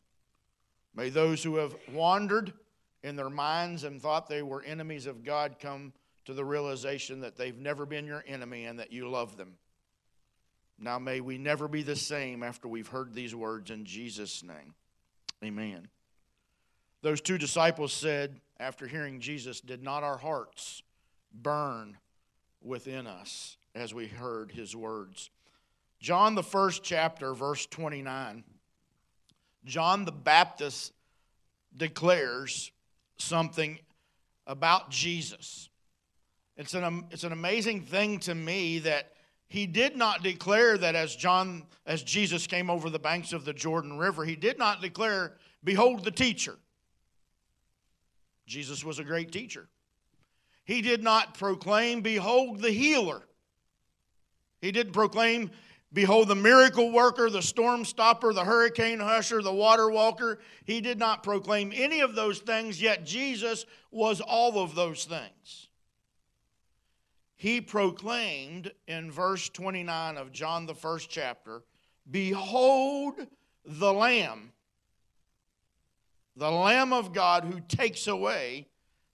May 0.95 1.09
those 1.09 1.43
who 1.43 1.57
have 1.57 1.75
wandered 1.91 2.53
in 3.03 3.17
their 3.17 3.29
minds 3.29 3.83
and 3.83 4.01
thought 4.01 4.29
they 4.29 4.41
were 4.41 4.63
enemies 4.63 5.07
of 5.07 5.25
God 5.25 5.57
come 5.59 5.91
to 6.23 6.33
the 6.33 6.45
realization 6.45 7.19
that 7.19 7.35
they've 7.35 7.57
never 7.57 7.85
been 7.85 8.07
your 8.07 8.23
enemy 8.25 8.63
and 8.63 8.79
that 8.79 8.93
you 8.93 9.09
love 9.09 9.35
them. 9.35 9.55
Now 10.79 10.99
may 10.99 11.19
we 11.19 11.37
never 11.37 11.67
be 11.67 11.83
the 11.83 11.97
same 11.97 12.43
after 12.43 12.69
we've 12.69 12.87
heard 12.87 13.13
these 13.13 13.35
words 13.35 13.71
in 13.71 13.83
Jesus' 13.83 14.41
name. 14.41 14.73
Amen. 15.43 15.89
Those 17.01 17.19
two 17.19 17.37
disciples 17.37 17.91
said, 17.91 18.39
after 18.59 18.87
hearing 18.87 19.19
Jesus, 19.19 19.61
Did 19.61 19.83
not 19.83 20.03
our 20.03 20.17
hearts 20.17 20.81
burn 21.33 21.97
within 22.61 23.07
us 23.07 23.57
as 23.75 23.93
we 23.93 24.07
heard 24.07 24.51
his 24.51 24.75
words? 24.75 25.29
John, 25.99 26.35
the 26.35 26.43
first 26.43 26.83
chapter, 26.83 27.33
verse 27.33 27.65
29, 27.65 28.43
John 29.65 30.05
the 30.05 30.11
Baptist 30.11 30.93
declares 31.75 32.71
something 33.17 33.79
about 34.45 34.89
Jesus. 34.89 35.69
It's 36.55 36.73
an, 36.73 37.05
it's 37.11 37.23
an 37.23 37.31
amazing 37.31 37.81
thing 37.81 38.19
to 38.19 38.33
me 38.33 38.79
that 38.79 39.11
he 39.47 39.65
did 39.65 39.95
not 39.95 40.23
declare 40.23 40.77
that 40.77 40.95
as 40.95 41.15
John, 41.15 41.63
as 41.85 42.03
Jesus 42.03 42.47
came 42.47 42.69
over 42.69 42.89
the 42.89 42.99
banks 42.99 43.33
of 43.33 43.45
the 43.45 43.53
Jordan 43.53 43.97
River, 43.97 44.25
he 44.25 44.35
did 44.35 44.57
not 44.57 44.81
declare, 44.81 45.33
Behold 45.63 46.03
the 46.03 46.11
teacher. 46.11 46.55
Jesus 48.47 48.83
was 48.83 48.97
a 48.97 49.03
great 49.03 49.31
teacher. 49.31 49.67
He 50.63 50.81
did 50.81 51.03
not 51.03 51.37
proclaim, 51.37 52.01
Behold 52.01 52.61
the 52.61 52.71
healer. 52.71 53.21
He 54.59 54.71
didn't 54.71 54.93
proclaim, 54.93 55.51
Behold 55.93 56.27
the 56.27 56.35
miracle 56.35 56.91
worker, 56.91 57.29
the 57.29 57.41
storm 57.41 57.85
stopper, 57.85 58.33
the 58.33 58.43
hurricane 58.43 58.99
husher, 58.99 59.41
the 59.41 59.53
water 59.53 59.89
walker. 59.89 60.39
He 60.65 60.81
did 60.81 60.97
not 60.97 61.23
proclaim 61.23 61.71
any 61.73 61.99
of 61.99 62.15
those 62.15 62.39
things, 62.39 62.81
yet 62.81 63.05
Jesus 63.05 63.65
was 63.91 64.19
all 64.19 64.59
of 64.59 64.75
those 64.75 65.05
things. 65.05 65.67
He 67.35 67.61
proclaimed 67.61 68.71
in 68.87 69.11
verse 69.11 69.47
29 69.49 70.17
of 70.17 70.31
John, 70.31 70.65
the 70.65 70.73
first 70.73 71.09
chapter, 71.09 71.61
Behold 72.09 73.15
the 73.65 73.93
Lamb 73.93 74.51
the 76.37 76.51
Lamb 76.51 76.93
of 76.93 77.13
God 77.13 77.45
who 77.45 77.59
takes 77.59 78.05
away 78.05 78.67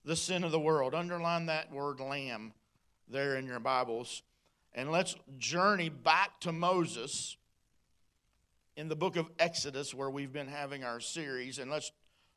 the 0.04 0.14
sin 0.14 0.44
of 0.44 0.52
the 0.52 0.60
world. 0.60 0.94
Underline 0.94 1.46
that 1.46 1.72
word 1.72 1.98
lamb 1.98 2.52
there 3.08 3.36
in 3.36 3.46
your 3.46 3.60
Bibles. 3.60 4.22
And 4.74 4.92
let's 4.92 5.16
journey 5.38 5.88
back 5.88 6.38
to 6.40 6.52
Moses 6.52 7.38
in 8.76 8.88
the 8.88 8.96
book 8.96 9.16
of 9.16 9.30
Exodus, 9.38 9.94
where 9.94 10.10
we've 10.10 10.32
been 10.32 10.48
having 10.48 10.84
our 10.84 11.00
series. 11.00 11.58
And 11.58 11.70
let's 11.70 11.92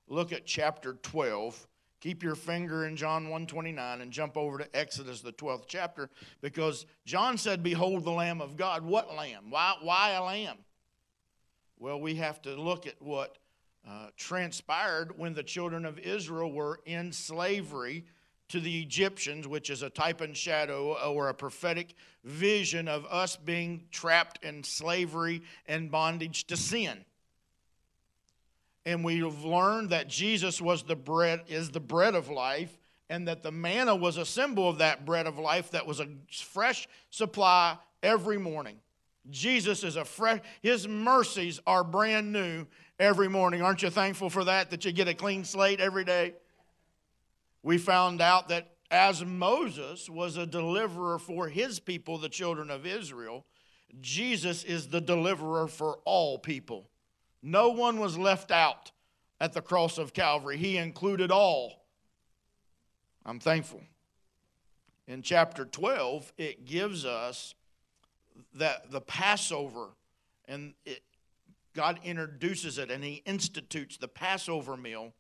look 0.08 0.32
at 0.32 0.46
chapter 0.46 0.94
12. 0.94 1.68
Keep 2.00 2.24
your 2.24 2.36
finger 2.36 2.86
in 2.86 2.96
John 2.96 3.24
129 3.24 4.02
and 4.02 4.12
jump 4.12 4.38
over 4.38 4.60
to 4.60 4.76
Exodus, 4.76 5.20
the 5.20 5.34
12th 5.34 5.66
chapter, 5.68 6.10
because 6.42 6.86
John 7.06 7.38
said, 7.38 7.62
Behold 7.62 8.06
the 8.06 8.12
Lamb 8.12 8.40
of 8.40 8.56
God. 8.56 8.86
What 8.86 9.14
lamb? 9.14 9.50
Why, 9.50 9.74
why 9.82 10.12
a 10.12 10.24
lamb? 10.24 10.60
Well, 11.78 12.00
we 12.00 12.16
have 12.16 12.42
to 12.44 12.56
look 12.56 12.88
at 12.88 13.02
what 13.02 13.38
uh, 13.90 14.08
transpired 14.18 15.18
when 15.18 15.34
the 15.34 15.44
children 15.44 15.86
of 15.86 15.98
Israel 16.00 16.52
were 16.52 16.80
in 16.86 17.12
slavery 17.12 18.06
to 18.50 18.60
the 18.60 18.82
Egyptians, 18.82 19.48
which 19.48 19.70
is 19.70 19.82
a 19.82 19.90
type 19.90 20.22
and 20.22 20.36
shadow 20.36 20.98
or 21.10 21.30
a 21.30 21.34
prophetic 21.34 21.94
vision 22.24 22.88
of 22.88 23.06
us 23.06 23.36
being 23.36 23.84
trapped 23.92 24.44
in 24.44 24.64
slavery 24.64 25.42
and 25.68 25.92
bondage 25.92 26.48
to 26.48 26.58
sin. 26.58 27.04
And 28.86 29.04
we've 29.04 29.44
learned 29.44 29.90
that 29.90 30.08
Jesus 30.08 30.62
was 30.62 30.84
the 30.84 30.96
bread, 30.96 31.42
is 31.48 31.72
the 31.72 31.80
bread 31.80 32.16
of 32.16 32.30
life, 32.30 32.78
and 33.10 33.28
that 33.28 33.44
the 33.44 33.52
manna 33.52 33.96
was 33.96 34.18
a 34.18 34.26
symbol 34.26 34.70
of 34.70 34.78
that 34.78 35.06
bread 35.06 35.28
of 35.28 35.38
life 35.38 35.72
that 35.72 35.86
was 35.86 36.00
a 36.00 36.08
fresh 36.30 36.88
supply 37.10 37.78
every 38.02 38.38
morning. 38.38 38.78
Jesus 39.30 39.84
is 39.84 39.98
a 39.98 40.06
fresh, 40.06 40.40
his 40.62 40.88
mercies 40.88 41.60
are 41.68 41.84
brand 41.84 42.32
new 42.32 42.66
every 43.00 43.28
morning. 43.28 43.62
Aren't 43.62 43.84
you 43.84 43.90
thankful 43.90 44.30
for 44.30 44.44
that, 44.46 44.72
that 44.72 44.86
you 44.86 44.92
get 44.92 45.08
a 45.08 45.14
clean 45.14 45.44
slate 45.44 45.80
every 45.80 46.04
day? 46.04 46.34
We 47.64 47.78
found 47.78 48.22
out 48.22 48.50
that 48.50 48.70
as 48.90 49.24
Moses 49.24 50.10
was 50.10 50.38
a 50.38 50.46
deliverer 50.46 51.20
for 51.20 51.50
his 51.50 51.80
people, 51.80 52.18
the 52.18 52.30
children 52.30 52.70
of 52.72 52.86
Israel, 52.86 53.46
Jesus 54.02 54.64
is 54.64 54.88
the 54.88 55.02
deliverer 55.02 55.68
for 55.68 56.00
all 56.06 56.38
people. 56.38 56.90
No 57.42 57.70
one 57.70 58.00
was 58.00 58.18
left 58.18 58.52
out 58.52 58.92
at 59.40 59.54
the 59.54 59.62
cross 59.62 59.98
of 59.98 60.14
Calvary, 60.14 60.58
he 60.58 60.78
included 60.78 61.32
all. 61.32 61.84
I'm 63.26 63.40
thankful. 63.40 63.82
In 65.08 65.22
chapter 65.22 65.64
12, 65.64 66.34
it 66.38 66.66
gives 66.66 67.06
us 67.06 67.54
that 68.56 68.92
the 68.92 69.02
Passover, 69.02 69.90
and 70.48 70.74
it, 70.86 71.02
God 71.78 72.00
introduces 72.04 72.80
it 72.80 72.90
and 72.90 73.04
he 73.04 73.22
institutes 73.28 73.98
the 73.98 74.08
Passover 74.08 74.76
meal 74.76 75.14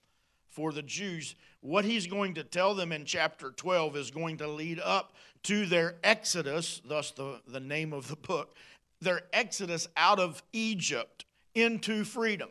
for 0.49 0.71
the 0.71 0.81
Jews. 0.81 1.35
What 1.61 1.85
he's 1.85 2.07
going 2.07 2.33
to 2.33 2.43
tell 2.43 2.73
them 2.73 2.91
in 2.91 3.05
chapter 3.05 3.51
12 3.51 3.95
is 3.95 4.09
going 4.09 4.37
to 4.37 4.47
lead 4.47 4.79
up 4.79 5.13
to 5.43 5.67
their 5.67 5.97
exodus, 6.03 6.81
thus 6.83 7.11
the, 7.11 7.41
the 7.47 7.59
name 7.59 7.93
of 7.93 8.07
the 8.07 8.15
book, 8.15 8.55
their 8.99 9.21
exodus 9.33 9.87
out 9.95 10.19
of 10.19 10.41
Egypt 10.51 11.25
into 11.53 12.03
freedom. 12.03 12.49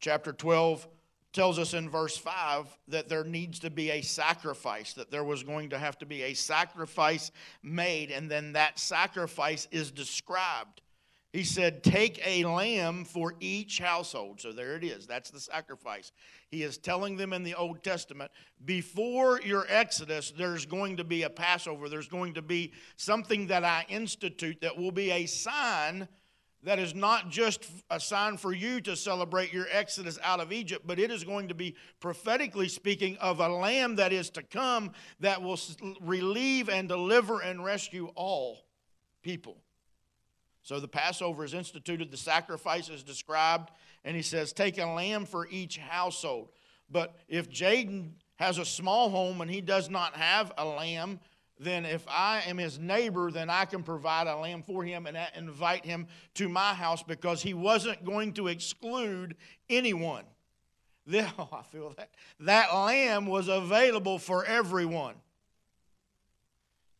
Chapter 0.00 0.32
12 0.32 0.88
tells 1.34 1.58
us 1.58 1.74
in 1.74 1.90
verse 1.90 2.16
5 2.16 2.78
that 2.88 3.10
there 3.10 3.24
needs 3.24 3.58
to 3.58 3.68
be 3.68 3.90
a 3.90 4.00
sacrifice, 4.00 4.94
that 4.94 5.10
there 5.10 5.22
was 5.22 5.42
going 5.42 5.68
to 5.68 5.78
have 5.78 5.98
to 5.98 6.06
be 6.06 6.22
a 6.22 6.32
sacrifice 6.32 7.30
made, 7.62 8.10
and 8.10 8.30
then 8.30 8.54
that 8.54 8.78
sacrifice 8.78 9.68
is 9.70 9.90
described. 9.90 10.80
He 11.32 11.44
said, 11.44 11.84
Take 11.84 12.20
a 12.26 12.44
lamb 12.44 13.04
for 13.04 13.34
each 13.38 13.78
household. 13.78 14.40
So 14.40 14.52
there 14.52 14.74
it 14.74 14.82
is. 14.82 15.06
That's 15.06 15.30
the 15.30 15.40
sacrifice. 15.40 16.10
He 16.48 16.62
is 16.62 16.76
telling 16.76 17.16
them 17.16 17.32
in 17.32 17.44
the 17.44 17.54
Old 17.54 17.84
Testament, 17.84 18.32
before 18.64 19.40
your 19.42 19.64
Exodus, 19.68 20.32
there's 20.36 20.66
going 20.66 20.96
to 20.96 21.04
be 21.04 21.22
a 21.22 21.30
Passover. 21.30 21.88
There's 21.88 22.08
going 22.08 22.34
to 22.34 22.42
be 22.42 22.72
something 22.96 23.46
that 23.46 23.64
I 23.64 23.86
institute 23.88 24.60
that 24.62 24.76
will 24.76 24.92
be 24.92 25.12
a 25.12 25.26
sign 25.26 26.08
that 26.62 26.78
is 26.78 26.94
not 26.94 27.30
just 27.30 27.66
a 27.90 27.98
sign 27.98 28.36
for 28.36 28.52
you 28.52 28.80
to 28.82 28.94
celebrate 28.94 29.52
your 29.52 29.66
exodus 29.70 30.18
out 30.22 30.40
of 30.40 30.52
Egypt, 30.52 30.86
but 30.86 30.98
it 30.98 31.10
is 31.10 31.24
going 31.24 31.48
to 31.48 31.54
be 31.54 31.74
prophetically 32.00 32.68
speaking 32.68 33.16
of 33.16 33.40
a 33.40 33.48
lamb 33.48 33.96
that 33.96 34.12
is 34.12 34.28
to 34.30 34.42
come 34.42 34.92
that 35.20 35.40
will 35.40 35.58
relieve 36.02 36.68
and 36.68 36.86
deliver 36.88 37.40
and 37.40 37.64
rescue 37.64 38.10
all 38.14 38.58
people. 39.22 39.56
So 40.62 40.78
the 40.78 40.88
Passover 40.88 41.44
is 41.44 41.54
instituted, 41.54 42.10
the 42.10 42.16
sacrifice 42.16 42.88
is 42.88 43.02
described, 43.02 43.70
and 44.04 44.14
he 44.14 44.22
says, 44.22 44.52
Take 44.52 44.78
a 44.78 44.86
lamb 44.86 45.24
for 45.24 45.48
each 45.48 45.78
household. 45.78 46.50
But 46.90 47.14
if 47.28 47.50
Jaden 47.50 48.12
has 48.36 48.58
a 48.58 48.64
small 48.64 49.10
home 49.10 49.40
and 49.40 49.50
he 49.50 49.60
does 49.60 49.88
not 49.88 50.16
have 50.16 50.52
a 50.58 50.64
lamb, 50.64 51.20
then 51.58 51.84
if 51.84 52.06
I 52.08 52.42
am 52.46 52.56
his 52.56 52.78
neighbor, 52.78 53.30
then 53.30 53.50
I 53.50 53.66
can 53.66 53.82
provide 53.82 54.26
a 54.26 54.36
lamb 54.36 54.62
for 54.62 54.82
him 54.82 55.06
and 55.06 55.16
invite 55.36 55.84
him 55.84 56.06
to 56.34 56.48
my 56.48 56.72
house 56.72 57.02
because 57.02 57.42
he 57.42 57.52
wasn't 57.52 58.02
going 58.04 58.32
to 58.34 58.48
exclude 58.48 59.36
anyone. 59.68 60.24
Then, 61.06 61.26
oh, 61.38 61.48
I 61.50 61.62
feel 61.62 61.92
that. 61.96 62.10
That 62.40 62.72
lamb 62.72 63.26
was 63.26 63.48
available 63.48 64.18
for 64.18 64.44
everyone. 64.44 65.14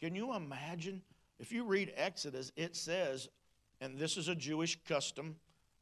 Can 0.01 0.17
you 0.17 0.35
imagine? 0.35 1.03
If 1.39 1.53
you 1.53 1.65
read 1.65 1.93
Exodus, 1.97 2.51
it 2.57 2.75
says, 2.75 3.29
and 3.81 3.99
this 3.99 4.17
is 4.17 4.29
a 4.29 4.35
Jewish 4.35 4.79
custom 4.87 5.37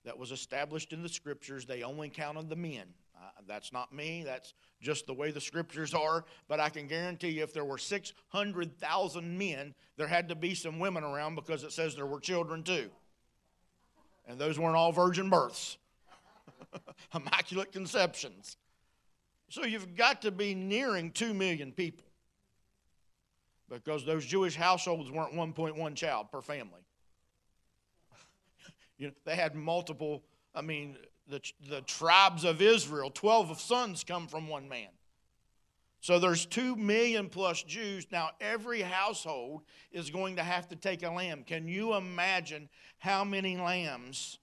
that 0.04 0.18
was 0.18 0.30
established 0.30 0.92
in 0.92 1.02
the 1.02 1.08
scriptures, 1.08 1.66
they 1.66 1.82
only 1.82 2.08
counted 2.08 2.48
the 2.48 2.56
men. 2.56 2.86
Uh, 3.16 3.30
that's 3.48 3.72
not 3.72 3.92
me, 3.92 4.22
that's 4.24 4.54
just 4.80 5.06
the 5.06 5.12
way 5.12 5.30
the 5.32 5.40
scriptures 5.40 5.92
are. 5.92 6.24
But 6.46 6.60
I 6.60 6.68
can 6.68 6.86
guarantee 6.86 7.30
you, 7.30 7.42
if 7.42 7.52
there 7.52 7.64
were 7.64 7.78
600,000 7.78 9.38
men, 9.38 9.74
there 9.96 10.06
had 10.06 10.28
to 10.28 10.36
be 10.36 10.54
some 10.54 10.78
women 10.78 11.02
around 11.02 11.34
because 11.34 11.64
it 11.64 11.72
says 11.72 11.96
there 11.96 12.06
were 12.06 12.20
children 12.20 12.62
too. 12.62 12.90
And 14.26 14.38
those 14.38 14.58
weren't 14.58 14.76
all 14.76 14.92
virgin 14.92 15.30
births, 15.30 15.78
immaculate 17.14 17.72
conceptions. 17.72 18.56
So 19.48 19.64
you've 19.64 19.96
got 19.96 20.22
to 20.22 20.30
be 20.30 20.54
nearing 20.54 21.10
2 21.10 21.34
million 21.34 21.72
people 21.72 22.04
because 23.68 24.04
those 24.04 24.24
Jewish 24.24 24.54
households 24.54 25.10
weren't 25.10 25.34
1.1 25.34 25.94
child 25.96 26.30
per 26.30 26.40
family. 26.40 26.82
You 28.98 29.08
know, 29.08 29.12
they 29.24 29.36
had 29.36 29.54
multiple, 29.54 30.22
I 30.54 30.60
mean, 30.60 30.96
the, 31.28 31.40
the 31.68 31.80
tribes 31.82 32.44
of 32.44 32.60
Israel, 32.60 33.10
12 33.10 33.50
of 33.50 33.60
sons 33.60 34.04
come 34.04 34.26
from 34.26 34.48
one 34.48 34.68
man. 34.68 34.88
So 36.00 36.18
there's 36.18 36.46
2 36.46 36.76
million 36.76 37.28
plus 37.28 37.62
Jews. 37.62 38.06
Now, 38.10 38.30
every 38.40 38.80
household 38.80 39.62
is 39.90 40.10
going 40.10 40.36
to 40.36 40.42
have 40.42 40.68
to 40.68 40.76
take 40.76 41.02
a 41.02 41.10
lamb. 41.10 41.42
Can 41.44 41.66
you 41.66 41.94
imagine 41.94 42.68
how 42.98 43.24
many 43.24 43.56
lambs 43.56 44.38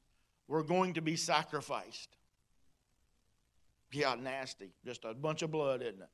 were 0.47 0.63
going 0.63 0.93
to 0.93 1.01
be 1.01 1.15
sacrificed? 1.15 2.17
Yeah, 3.91 4.15
nasty. 4.15 4.71
Just 4.83 5.05
a 5.05 5.13
bunch 5.13 5.41
of 5.41 5.51
blood, 5.51 5.81
isn't 5.81 6.01
it? 6.01 6.09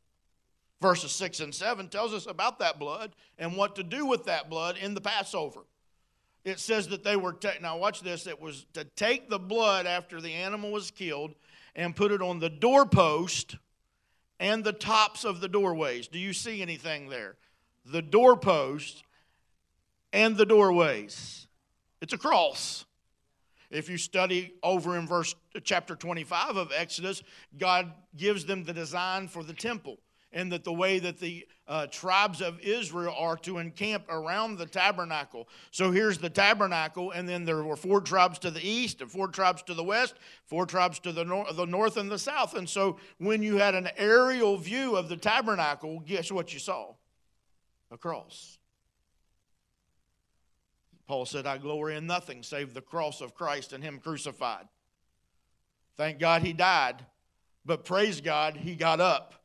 Verses 0.79 1.11
6 1.11 1.39
and 1.41 1.53
7 1.53 1.89
tells 1.89 2.13
us 2.13 2.27
about 2.27 2.59
that 2.59 2.79
blood 2.79 3.11
and 3.37 3.55
what 3.55 3.75
to 3.75 3.83
do 3.83 4.05
with 4.05 4.25
that 4.25 4.49
blood 4.49 4.77
in 4.77 4.93
the 4.93 5.01
Passover 5.01 5.61
it 6.43 6.59
says 6.59 6.87
that 6.89 7.03
they 7.03 7.15
were, 7.15 7.33
ta- 7.33 7.53
now 7.61 7.77
watch 7.77 8.01
this, 8.01 8.27
it 8.27 8.41
was 8.41 8.65
to 8.73 8.83
take 8.83 9.29
the 9.29 9.39
blood 9.39 9.85
after 9.85 10.19
the 10.19 10.33
animal 10.33 10.71
was 10.71 10.91
killed 10.91 11.33
and 11.75 11.95
put 11.95 12.11
it 12.11 12.21
on 12.21 12.39
the 12.39 12.49
doorpost 12.49 13.57
and 14.39 14.63
the 14.63 14.73
tops 14.73 15.23
of 15.23 15.39
the 15.39 15.47
doorways. 15.47 16.07
Do 16.07 16.19
you 16.19 16.33
see 16.33 16.61
anything 16.61 17.09
there? 17.09 17.35
The 17.85 18.01
doorpost 18.01 19.03
and 20.11 20.35
the 20.35 20.45
doorways. 20.45 21.47
It's 22.01 22.13
a 22.13 22.17
cross. 22.17 22.85
If 23.69 23.89
you 23.89 23.97
study 23.97 24.55
over 24.63 24.97
in 24.97 25.07
verse 25.07 25.33
chapter 25.63 25.95
25 25.95 26.57
of 26.57 26.71
Exodus, 26.75 27.23
God 27.57 27.93
gives 28.17 28.45
them 28.45 28.63
the 28.63 28.73
design 28.73 29.27
for 29.27 29.43
the 29.43 29.53
temple 29.53 29.97
and 30.33 30.51
that 30.51 30.63
the 30.63 30.73
way 30.73 30.99
that 30.99 31.19
the 31.19 31.45
uh, 31.67 31.87
tribes 31.87 32.41
of 32.41 32.59
Israel 32.61 33.13
are 33.17 33.37
to 33.37 33.57
encamp 33.57 34.05
around 34.09 34.57
the 34.57 34.65
tabernacle. 34.65 35.47
So 35.71 35.91
here's 35.91 36.17
the 36.17 36.29
tabernacle, 36.29 37.11
and 37.11 37.27
then 37.27 37.45
there 37.45 37.63
were 37.63 37.75
four 37.75 38.01
tribes 38.01 38.39
to 38.39 38.51
the 38.51 38.65
east, 38.65 39.01
and 39.01 39.11
four 39.11 39.27
tribes 39.27 39.61
to 39.63 39.73
the 39.73 39.83
west, 39.83 40.15
four 40.45 40.65
tribes 40.65 40.99
to 40.99 41.11
the, 41.11 41.25
nor- 41.25 41.51
the 41.53 41.65
north 41.65 41.97
and 41.97 42.09
the 42.09 42.19
south. 42.19 42.55
And 42.55 42.67
so 42.67 42.97
when 43.17 43.43
you 43.43 43.57
had 43.57 43.75
an 43.75 43.89
aerial 43.97 44.57
view 44.57 44.95
of 44.95 45.09
the 45.09 45.17
tabernacle, 45.17 45.99
guess 45.99 46.31
what 46.31 46.53
you 46.53 46.59
saw? 46.59 46.93
A 47.91 47.97
cross. 47.97 48.57
Paul 51.07 51.25
said, 51.25 51.45
I 51.45 51.57
glory 51.57 51.97
in 51.97 52.07
nothing 52.07 52.41
save 52.41 52.73
the 52.73 52.81
cross 52.81 53.19
of 53.19 53.35
Christ 53.35 53.73
and 53.73 53.83
Him 53.83 53.99
crucified. 53.99 54.65
Thank 55.97 56.19
God 56.19 56.41
He 56.41 56.53
died, 56.53 57.05
but 57.65 57.83
praise 57.83 58.21
God 58.21 58.55
He 58.55 58.75
got 58.75 59.01
up 59.01 59.40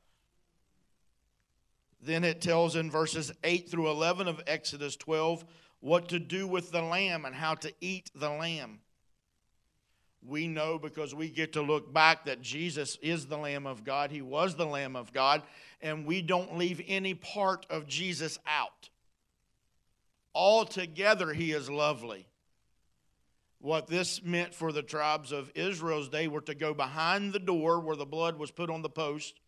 then 2.07 2.25
it 2.25 2.41
tells 2.41 2.77
in 2.77 2.91
verses 2.91 3.33
8 3.45 3.69
through 3.69 3.91
11 3.91 4.29
of 4.29 4.43
Exodus 4.47 4.97
12 4.97 5.45
what 5.81 6.09
to 6.09 6.19
do 6.19 6.47
with 6.47 6.71
the 6.71 6.83
lamb 6.83 7.25
and 7.25 7.35
how 7.35 7.55
to 7.57 7.73
eat 7.81 8.11
the 8.15 8.31
lamb. 8.31 8.81
We 10.27 10.49
know 10.49 10.79
because 10.79 11.15
we 11.15 11.29
get 11.29 11.53
to 11.53 11.63
look 11.63 11.93
back 11.93 12.25
that 12.25 12.43
Jesus 12.43 12.99
is 13.01 13.27
the 13.27 13.39
Lamb 13.39 13.65
of 13.65 13.85
God. 13.85 14.11
He 14.11 14.23
was 14.23 14.57
the 14.57 14.67
Lamb 14.67 14.97
of 14.97 15.13
God, 15.13 15.43
and 15.81 16.05
we 16.05 16.21
don't 16.21 16.59
leave 16.59 16.83
any 16.89 17.15
part 17.15 17.65
of 17.71 17.87
Jesus 17.87 18.39
out. 18.45 18.89
Altogether, 20.35 21.33
He 21.33 21.53
is 21.53 21.71
lovely. 21.71 22.27
What 23.61 23.87
this 23.87 24.23
meant 24.23 24.53
for 24.53 24.73
the 24.73 24.83
tribes 24.83 25.31
of 25.31 25.53
Israel 25.55 26.01
is 26.01 26.11
they 26.11 26.29
were 26.29 26.43
to 26.43 26.55
go 26.55 26.75
behind 26.75 27.33
the 27.33 27.39
door 27.39 27.79
where 27.79 27.97
the 27.97 28.05
blood 28.05 28.37
was 28.37 28.51
put 28.51 28.69
on 28.69 28.83
the 28.83 28.89
post, 28.89 29.41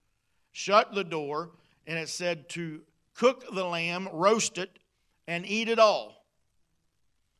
shut 0.52 0.94
the 0.94 1.04
door, 1.04 1.50
and 1.88 1.98
it 1.98 2.08
said 2.10 2.48
to 2.50 2.82
cook 3.14 3.44
the 3.52 3.64
lamb, 3.64 4.08
roast 4.12 4.58
it, 4.58 4.78
and 5.26 5.44
eat 5.46 5.68
it 5.68 5.78
all. 5.78 6.22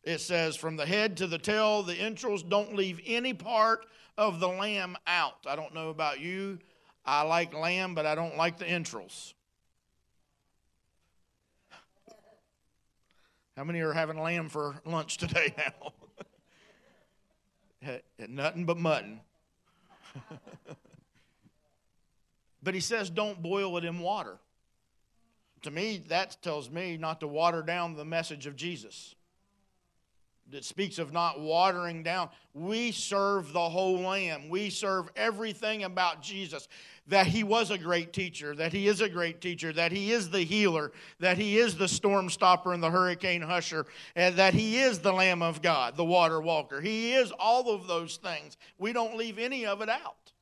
It 0.03 0.23
says, 0.23 0.57
from 0.57 0.77
the 0.77 0.87
head 0.87 1.19
to 1.19 1.27
the 1.27 1.37
tail, 1.37 1.83
the 1.83 1.95
entrails, 1.95 2.43
don't 2.43 2.75
leave 2.75 2.99
any 3.07 3.35
part 3.35 3.85
of 4.17 4.41
the 4.41 4.49
lamb 4.49 4.97
out. 5.07 5.37
I 5.47 5.55
don't 5.55 5.75
know 5.75 5.91
about 5.91 6.21
you. 6.21 6.59
I 7.05 7.23
like 7.23 7.53
lamb, 7.53 7.95
but 7.95 8.07
I 8.07 8.15
don't 8.15 8.39
like 8.39 8.59
the 8.59 8.67
entrails. 8.67 9.35
How 13.55 13.65
many 13.65 13.81
are 13.81 13.93
having 13.93 14.19
lamb 14.19 14.49
for 14.49 14.77
lunch 14.87 15.19
today 15.19 15.55
now? 15.59 15.93
Nothing 18.29 18.65
but 18.65 18.79
mutton. 18.79 19.21
but 22.63 22.75
he 22.75 22.81
says, 22.81 23.11
don't 23.11 23.43
boil 23.43 23.77
it 23.77 23.85
in 23.85 23.99
water. 24.01 24.39
To 25.63 25.71
me, 25.71 26.03
that 26.09 26.37
tells 26.43 26.71
me 26.71 26.97
not 26.97 27.21
to 27.21 27.27
water 27.27 27.63
down 27.63 27.95
the 27.95 28.05
message 28.05 28.47
of 28.47 28.57
Jesus. 28.57 29.15
That 30.51 30.65
speaks 30.65 30.99
of 30.99 31.13
not 31.13 31.41
watering 31.41 32.03
down. 32.03 32.31
We 32.55 32.91
serve 32.91 33.53
the 33.53 33.69
whole 33.69 34.01
lamb. 34.01 34.49
We 34.49 34.71
serve 34.71 35.11
everything 35.15 35.85
about 35.85 36.23
Jesus 36.23 36.69
that 37.09 37.27
he 37.27 37.43
was 37.43 37.71
a 37.71 37.79
great 37.79 38.13
teacher, 38.13 38.55
that 38.55 38.73
he 38.73 38.87
is 38.87 39.01
a 39.01 39.09
great 39.09 39.41
teacher, 39.41 39.73
that 39.73 39.91
he 39.91 40.13
is 40.13 40.29
the 40.29 40.43
healer, 40.43 40.93
that 41.19 41.39
he 41.39 41.59
is 41.59 41.77
the 41.77 41.89
storm 41.89 42.29
stopper 42.29 42.73
and 42.73 42.83
the 42.83 42.91
hurricane 42.91 43.41
husher, 43.41 43.87
and 44.15 44.37
that 44.37 44.55
he 44.55 44.79
is 44.79 44.99
the 44.99 45.13
Lamb 45.13 45.43
of 45.43 45.63
God, 45.63 45.97
the 45.97 46.05
water 46.05 46.41
walker. 46.41 46.81
He 46.81 47.15
is 47.15 47.33
all 47.33 47.75
of 47.75 47.87
those 47.87 48.17
things. 48.17 48.59
We 48.79 48.93
don't 48.93 49.17
leave 49.17 49.39
any 49.39 49.65
of 49.65 49.81
it 49.81 49.89
out. 49.89 50.33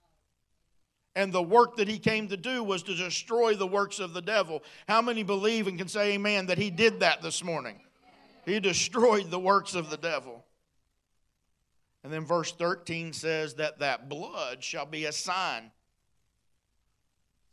And 1.17 1.33
the 1.33 1.43
work 1.43 1.79
that 1.79 1.89
he 1.89 1.99
came 1.99 2.29
to 2.29 2.37
do 2.37 2.63
was 2.63 2.83
to 2.85 2.95
destroy 2.95 3.55
the 3.55 3.67
works 3.67 4.01
of 4.01 4.13
the 4.13 4.21
devil. 4.21 4.63
How 4.87 5.01
many 5.01 5.23
believe 5.23 5.67
and 5.67 5.79
can 5.79 5.89
say 5.89 6.13
amen 6.13 6.47
that 6.47 6.59
he 6.59 6.71
did 6.71 7.01
that 7.01 7.23
this 7.23 7.43
morning? 7.43 7.81
He 8.45 8.61
destroyed 8.61 9.31
the 9.31 9.41
works 9.41 9.75
of 9.75 9.89
the 9.89 9.97
devil. 9.97 10.45
And 12.05 12.13
then 12.13 12.27
verse 12.27 12.53
13 12.53 13.15
says 13.15 13.55
that 13.55 13.79
that 13.79 14.11
blood 14.11 14.63
shall 14.63 14.85
be 14.85 15.07
a 15.07 15.13
sign 15.13 15.73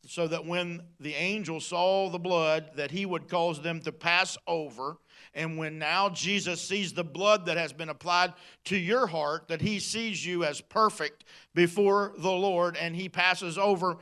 so 0.06 0.28
that 0.28 0.46
when 0.46 0.82
the 1.00 1.16
angel 1.16 1.60
saw 1.60 2.10
the 2.10 2.20
blood 2.20 2.72
that 2.76 2.92
he 2.92 3.06
would 3.06 3.30
cause 3.30 3.62
them 3.62 3.80
to 3.82 3.92
pass 3.92 4.38
over. 4.48 4.98
And 5.34 5.58
when 5.58 5.80
now 5.80 6.10
jesus 6.10 6.62
sees 6.62 6.94
the 6.94 7.04
blood 7.04 7.48
that 7.48 7.58
has 7.58 7.74
been 7.74 7.90
applied 7.90 8.34
to 8.66 8.78
your 8.78 9.08
heart 9.08 9.48
that 9.48 9.62
he 9.62 9.80
sees 9.80 10.24
you 10.24 10.44
as 10.44 10.62
perfect 10.62 11.24
before 11.56 12.14
the 12.18 12.32
lord 12.32 12.78
and 12.78 12.96
he 12.96 13.10
passes 13.10 13.58
over 13.58 13.98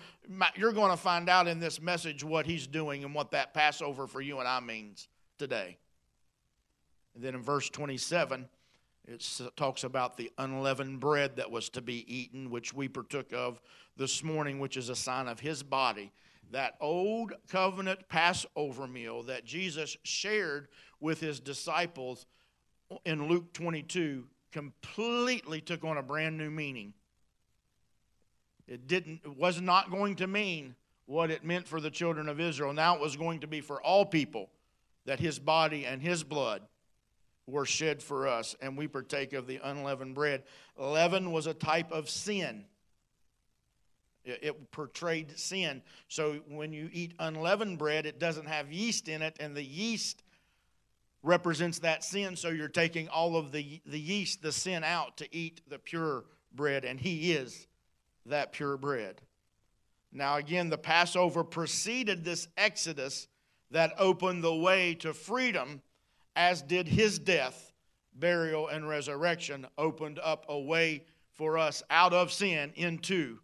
you're 0.58 0.74
going 0.74 0.92
to 0.92 0.98
find 0.98 1.30
out 1.30 1.48
in 1.48 1.60
this 1.60 1.82
message 1.82 2.22
what 2.22 2.46
he's 2.46 2.68
doing 2.68 3.06
and 3.06 3.16
what 3.16 3.32
that 3.32 3.54
passover 3.54 4.08
for 4.08 4.20
you 4.20 4.40
and 4.40 4.48
i 4.48 4.60
means 4.60 5.08
today. 5.42 5.78
And 7.16 7.24
then 7.24 7.34
in 7.34 7.42
verse 7.42 7.70
27 7.70 8.48
it 9.08 9.42
talks 9.56 9.84
about 9.84 10.18
the 10.18 10.32
unleavened 10.38 11.00
bread 11.00 11.38
that 11.38 11.50
was 11.50 11.70
to 11.70 11.82
be 11.82 12.06
eaten, 12.14 12.52
which 12.52 12.74
we 12.74 12.88
partook 12.88 13.34
of 13.34 13.60
this 13.98 14.24
morning, 14.24 14.60
which 14.60 14.78
is 14.78 14.90
a 14.90 14.96
sign 14.96 15.28
of 15.28 15.40
his 15.40 15.64
body. 15.64 16.12
That 16.52 16.76
old 16.82 17.34
covenant 17.50 18.10
Passover 18.10 18.88
meal 18.88 19.24
that 19.24 19.46
Jesus 19.46 19.96
shared 20.04 20.68
with 21.00 21.20
his 21.20 21.40
disciples 21.40 22.26
in 23.06 23.28
Luke 23.28 23.54
22 23.54 24.26
completely 24.52 25.62
took 25.62 25.84
on 25.84 25.98
a 25.98 26.04
brand 26.04 26.38
new 26.38 26.50
meaning. 26.50 26.94
It 28.68 28.88
didn't 28.88 29.22
it 29.24 29.38
was 29.38 29.62
not 29.62 29.92
going 29.92 30.16
to 30.18 30.28
mean 30.28 30.76
what 31.06 31.32
it 31.32 31.44
meant 31.44 31.68
for 31.68 31.82
the 31.82 31.90
children 31.90 32.30
of 32.30 32.40
Israel. 32.40 32.74
Now 32.74 32.96
it 32.96 33.02
was 33.02 33.16
going 33.16 33.42
to 33.42 33.48
be 33.48 33.62
for 33.62 33.82
all 33.82 34.06
people 34.06 34.50
that 35.06 35.20
his 35.20 35.40
body 35.40 35.86
and 35.86 36.02
his 36.02 36.24
blood 36.24 36.62
were 37.48 37.66
shed 37.66 38.02
for 38.02 38.28
us, 38.28 38.56
and 38.62 38.78
we 38.78 38.88
partake 38.88 39.34
of 39.34 39.48
the 39.48 39.60
unleavened 39.64 40.16
bread. 40.16 40.44
Leaven 40.78 41.32
was 41.32 41.48
a 41.48 41.54
type 41.54 41.92
of 41.92 42.10
sin. 42.10 42.66
Uh, 44.28 44.34
it 44.42 44.72
portrayed 44.72 45.38
sin. 45.38 45.82
So 46.08 46.40
when 46.48 46.74
you 46.74 46.90
eat 46.92 47.14
unleavened 47.20 47.78
bread, 47.78 48.06
it 48.06 48.20
doesn't 48.20 48.48
have 48.48 48.72
yeast 48.72 49.08
in 49.08 49.22
it, 49.22 49.38
and 49.40 49.56
the 49.56 49.64
yeast 49.64 50.24
represents 51.24 51.80
that 51.80 52.04
sin. 52.04 52.36
So 52.36 52.50
you're 52.50 52.68
taking 52.68 53.08
all 53.08 53.36
of 53.36 53.52
the, 53.52 53.82
the 53.86 54.00
yeast, 54.00 54.42
the 54.42 54.52
sin 54.52 54.84
out 54.84 55.18
to 55.18 55.36
eat 55.36 55.62
the 55.68 55.80
pure 55.80 56.26
bread, 56.54 56.86
and 56.86 57.00
He 57.00 57.34
is 57.34 57.68
that 58.26 58.52
pure 58.52 58.78
bread. 58.78 59.22
Now, 60.12 60.38
again, 60.38 60.70
the 60.70 60.78
Passover 60.78 61.44
preceded 61.44 62.24
this 62.24 62.48
Exodus 62.58 63.28
that 63.72 63.94
opened 63.98 64.44
the 64.44 64.54
way 64.54 64.94
to 64.96 65.14
freedom 65.14 65.82
as 66.36 66.62
did 66.62 66.88
his 66.88 67.20
death, 67.20 67.72
burial, 68.14 68.68
and 68.68 68.88
resurrection, 68.88 69.68
opened 69.78 70.20
up 70.24 70.46
a 70.50 70.60
way 70.60 71.06
for 71.34 71.58
us 71.58 71.82
out 71.90 72.14
of 72.14 72.32
sin 72.32 72.72
into 72.76 73.40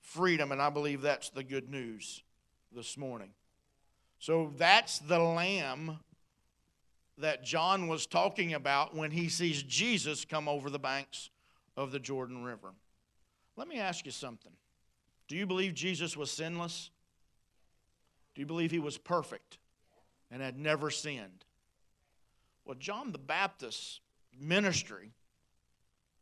freedom. 0.00 0.52
And 0.52 0.60
I 0.60 0.70
believe 0.70 1.02
that's 1.02 1.30
the 1.30 1.44
good 1.44 1.70
news 1.70 2.22
this 2.72 2.96
morning. 2.96 3.30
So 4.18 4.52
that's 4.56 4.98
the 4.98 5.18
lamb 5.18 5.98
that 7.18 7.44
John 7.44 7.86
was 7.88 8.06
talking 8.06 8.54
about 8.54 8.94
when 8.94 9.10
he 9.10 9.28
sees 9.28 9.62
Jesus 9.62 10.24
come 10.24 10.48
over 10.48 10.70
the 10.70 10.78
banks 10.78 11.30
of 11.76 11.92
the 11.92 11.98
Jordan 11.98 12.44
River. 12.44 12.72
Let 13.56 13.68
me 13.68 13.78
ask 13.78 14.06
you 14.06 14.12
something. 14.12 14.52
Do 15.28 15.36
you 15.36 15.46
believe 15.46 15.74
Jesus 15.74 16.16
was 16.16 16.30
sinless? 16.30 16.90
Do 18.34 18.40
you 18.40 18.46
believe 18.46 18.70
he 18.70 18.78
was 18.78 18.98
perfect 18.98 19.58
and 20.30 20.42
had 20.42 20.58
never 20.58 20.90
sinned? 20.90 21.44
Well, 22.64 22.76
John 22.78 23.12
the 23.12 23.18
Baptist's 23.18 24.00
ministry 24.38 25.12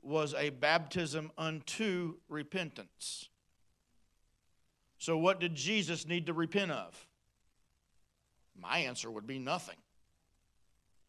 was 0.03 0.35
a 0.35 0.51
baptism 0.51 1.31
unto 1.37 2.15
repentance. 2.29 3.29
So, 4.99 5.17
what 5.17 5.41
did 5.41 5.55
Jesus 5.55 6.07
need 6.07 6.27
to 6.27 6.33
repent 6.33 6.71
of? 6.71 7.07
My 8.61 8.79
answer 8.79 9.11
would 9.11 9.27
be 9.27 9.39
nothing. 9.39 9.77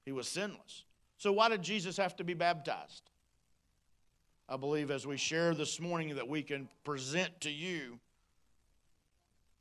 He 0.05 0.11
was 0.11 0.27
sinless. 0.27 0.83
So, 1.17 1.31
why 1.31 1.49
did 1.49 1.63
Jesus 1.63 1.97
have 1.97 2.15
to 2.17 2.23
be 2.23 2.33
baptized? 2.33 3.09
I 4.47 4.57
believe 4.57 4.89
as 4.89 5.05
we 5.05 5.17
share 5.17 5.53
this 5.53 5.79
morning 5.79 6.15
that 6.15 6.27
we 6.27 6.41
can 6.41 6.69
present 6.83 7.41
to 7.41 7.51
you 7.51 7.99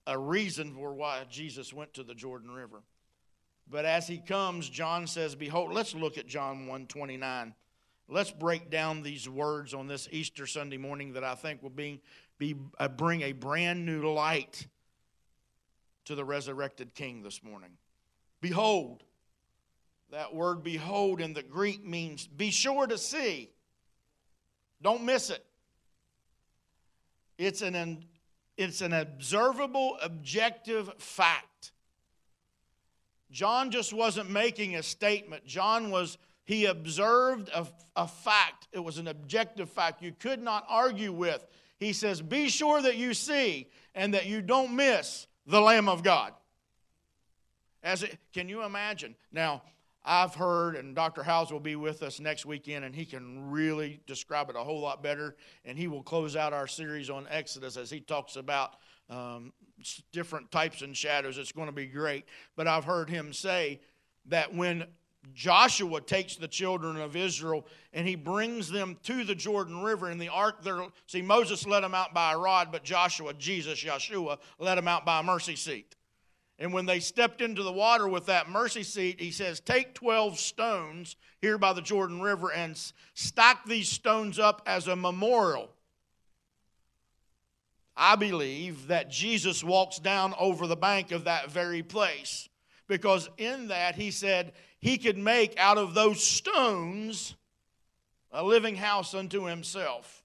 a 0.07 0.19
reason 0.19 0.75
for 0.75 0.95
why 0.95 1.23
Jesus 1.29 1.73
went 1.73 1.93
to 1.95 2.03
the 2.03 2.15
Jordan 2.15 2.51
River. 2.51 2.83
But 3.71 3.85
as 3.85 4.09
he 4.09 4.19
comes, 4.19 4.69
John 4.69 5.07
says, 5.07 5.35
Behold, 5.35 5.73
let's 5.73 5.95
look 5.95 6.17
at 6.17 6.27
John 6.27 6.67
1 6.67 6.87
29. 6.87 7.55
Let's 8.09 8.31
break 8.31 8.71
down 8.71 9.03
these 9.03 9.29
words 9.29 9.75
on 9.75 9.87
this 9.87 10.09
Easter 10.11 10.47
Sunday 10.47 10.79
morning 10.79 11.13
that 11.13 11.25
I 11.25 11.35
think 11.35 11.63
will 11.63 11.69
be, 11.69 12.01
be 12.39 12.55
uh, 12.79 12.89
bring 12.89 13.23
a 13.23 13.33
brand 13.33 13.85
new 13.85 14.13
light 14.13 14.67
to 16.05 16.15
the 16.15 16.25
resurrected 16.25 16.95
King 16.95 17.23
this 17.23 17.43
morning. 17.43 17.71
Behold, 18.41 19.03
that 20.11 20.35
word 20.35 20.63
behold 20.63 21.21
in 21.21 21.35
the 21.35 21.43
Greek 21.43 21.85
means 21.85 22.27
be 22.27 22.51
sure 22.51 22.87
to 22.87 22.97
see. 22.97 23.51
Don't 24.81 25.05
miss 25.05 25.31
it. 25.31 25.45
It's 27.37 27.63
an, 27.63 28.05
it's 28.57 28.81
an 28.81 28.93
observable, 28.93 29.99
objective 30.03 30.91
fact. 30.99 31.73
John 33.31 33.71
just 33.71 33.93
wasn't 33.93 34.31
making 34.31 34.77
a 34.77 34.83
statement. 34.83 35.45
John 35.45 35.91
was, 35.91 36.17
he 36.45 36.65
observed 36.65 37.51
a, 37.55 37.67
a 37.95 38.09
fact. 38.09 38.69
It 38.73 38.81
was 38.81 38.99
an 38.99 39.09
objective 39.09 39.69
fact 39.69 40.03
you 40.03 40.13
could 40.19 40.41
not 40.41 40.65
argue 40.69 41.13
with. 41.13 41.47
He 41.79 41.93
says, 41.93 42.21
Be 42.21 42.49
sure 42.49 42.83
that 42.83 42.97
you 42.97 43.15
see 43.15 43.69
and 43.95 44.15
that 44.15 44.27
you 44.27 44.43
don't 44.43 44.75
miss 44.75 45.27
the 45.47 45.61
Lamb 45.61 45.89
of 45.89 46.03
God. 46.03 46.33
As 47.83 48.03
it, 48.03 48.19
can 48.33 48.49
you 48.49 48.65
imagine? 48.65 49.15
Now, 49.33 49.63
I've 50.05 50.35
heard, 50.35 50.75
and 50.77 50.95
Dr. 50.95 51.23
Howes 51.23 51.53
will 51.53 51.61
be 51.61 51.77
with 51.77 52.03
us 52.03 52.19
next 52.19 52.47
weekend, 52.47 52.85
and 52.85 52.95
he 52.95 53.05
can 53.05 53.51
really 53.51 54.01
describe 54.07 54.49
it 54.49 54.57
a 54.57 54.61
whole 54.61 54.81
lot 54.81 55.03
better. 55.03 55.37
And 55.65 55.79
he 55.79 55.87
will 55.87 56.03
close 56.03 56.35
out 56.35 56.53
our 56.53 56.67
series 56.67 57.11
on 57.11 57.27
Exodus 57.31 57.77
as 57.77 57.91
he 57.91 58.01
talks 58.01 58.37
about 58.37 58.77
um, 59.11 59.53
different 60.13 60.51
types 60.51 60.83
and 60.83 60.97
shadows. 60.97 61.39
It's 61.39 61.53
going 61.53 61.69
to 61.69 61.73
be 61.73 61.87
great. 61.87 62.25
But 62.57 62.67
I've 62.67 62.85
heard 62.85 63.11
him 63.11 63.33
say 63.33 63.81
that 64.27 64.55
when 64.55 64.87
Joshua 65.35 66.01
takes 66.01 66.37
the 66.37 66.49
children 66.49 66.97
of 66.97 67.17
Israel 67.17 67.67
and 67.93 68.07
he 68.07 68.15
brings 68.15 68.71
them 68.71 68.97
to 69.05 69.25
the 69.25 69.35
Jordan 69.35 69.83
River 69.83 70.11
in 70.11 70.19
the 70.19 70.29
ark 70.29 70.63
there 70.63 70.87
see 71.07 71.23
Moses 71.23 71.67
led 71.67 71.83
them 71.83 71.95
out 71.95 72.15
by 72.15 72.33
a 72.33 72.39
rod 72.39 72.71
but 72.73 72.85
Joshua 72.85 73.35
Jesus 73.35 73.83
Yeshua 73.83 74.39
led 74.59 74.77
them 74.77 74.89
out 74.89 75.05
by 75.05 75.21
a 75.21 75.23
mercy 75.23 75.57
seat. 75.57 75.97
And 76.59 76.73
when 76.73 76.87
they 76.87 76.99
stepped 76.99 77.41
into 77.41 77.63
the 77.63 77.73
water 77.73 78.09
with 78.09 78.27
that 78.27 78.49
mercy 78.49 78.83
seat 78.83 79.21
he 79.21 79.31
says 79.31 79.61
take 79.61 79.95
12 79.95 80.39
stones 80.39 81.17
here 81.41 81.59
by 81.59 81.73
the 81.73 81.83
Jordan 81.83 82.21
River 82.21 82.53
and 82.53 82.81
stack 83.15 83.65
these 83.65 83.89
stones 83.89 84.39
up 84.39 84.63
as 84.67 84.89
a 84.89 84.97
memorial. 84.97 85.71
I 87.97 88.15
believe 88.15 88.87
that 88.87 89.11
Jesus 89.11 89.65
walks 89.65 89.99
down 89.99 90.33
over 90.39 90.69
the 90.69 90.77
bank 90.77 91.11
of 91.11 91.25
that 91.25 91.51
very 91.51 91.83
place 91.83 92.49
because 92.87 93.29
in 93.37 93.69
that 93.69 93.97
he 93.97 94.11
said 94.11 94.53
he 94.81 94.99
could 94.99 95.19
make 95.19 95.59
out 95.59 95.79
of 95.79 95.95
those 95.95 96.23
stones 96.23 97.35
a 98.31 98.45
living 98.45 98.77
house 98.77 99.15
unto 99.15 99.45
himself. 99.45 100.23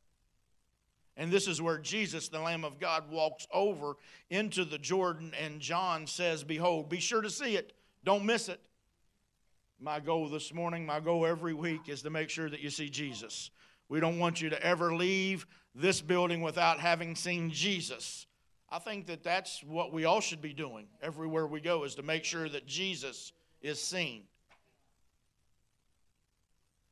And 1.16 1.32
this 1.32 1.48
is 1.48 1.62
where 1.62 1.78
Jesus, 1.78 2.30
the 2.30 2.40
Lamb 2.40 2.66
of 2.66 2.80
God, 2.80 3.10
walks 3.12 3.48
over 3.54 3.96
into 4.30 4.66
the 4.66 4.80
Jordan, 4.80 5.32
and 5.40 5.60
John 5.60 6.08
says, 6.08 6.44
Behold, 6.44 6.90
be 6.90 7.00
sure 7.00 7.22
to 7.22 7.30
see 7.30 7.56
it. 7.56 7.74
Don't 8.04 8.26
miss 8.26 8.50
it. 8.50 8.60
My 9.80 10.00
goal 10.00 10.30
this 10.30 10.54
morning, 10.54 10.86
my 10.86 11.00
goal 11.00 11.26
every 11.26 11.54
week 11.54 11.88
is 11.88 12.02
to 12.04 12.10
make 12.10 12.30
sure 12.30 12.50
that 12.50 12.62
you 12.62 12.70
see 12.70 12.90
Jesus. 12.90 13.52
We 13.90 14.00
don't 14.00 14.18
want 14.18 14.42
you 14.42 14.50
to 14.50 14.66
ever 14.66 14.96
leave 14.96 15.46
this 15.76 16.02
building 16.02 16.42
without 16.42 16.80
having 16.80 17.16
seen 17.16 17.52
Jesus. 17.52 18.26
I 18.70 18.80
think 18.80 19.08
that 19.08 19.24
that's 19.24 19.64
what 19.64 19.94
we 19.94 20.06
all 20.06 20.20
should 20.20 20.42
be 20.42 20.54
doing 20.54 20.88
everywhere 21.02 21.46
we 21.46 21.62
go 21.62 21.84
is 21.84 21.96
to 21.96 22.04
make 22.04 22.24
sure 22.24 22.50
that 22.50 22.66
Jesus 22.66 23.34
is 23.62 23.80
seen. 23.80 24.24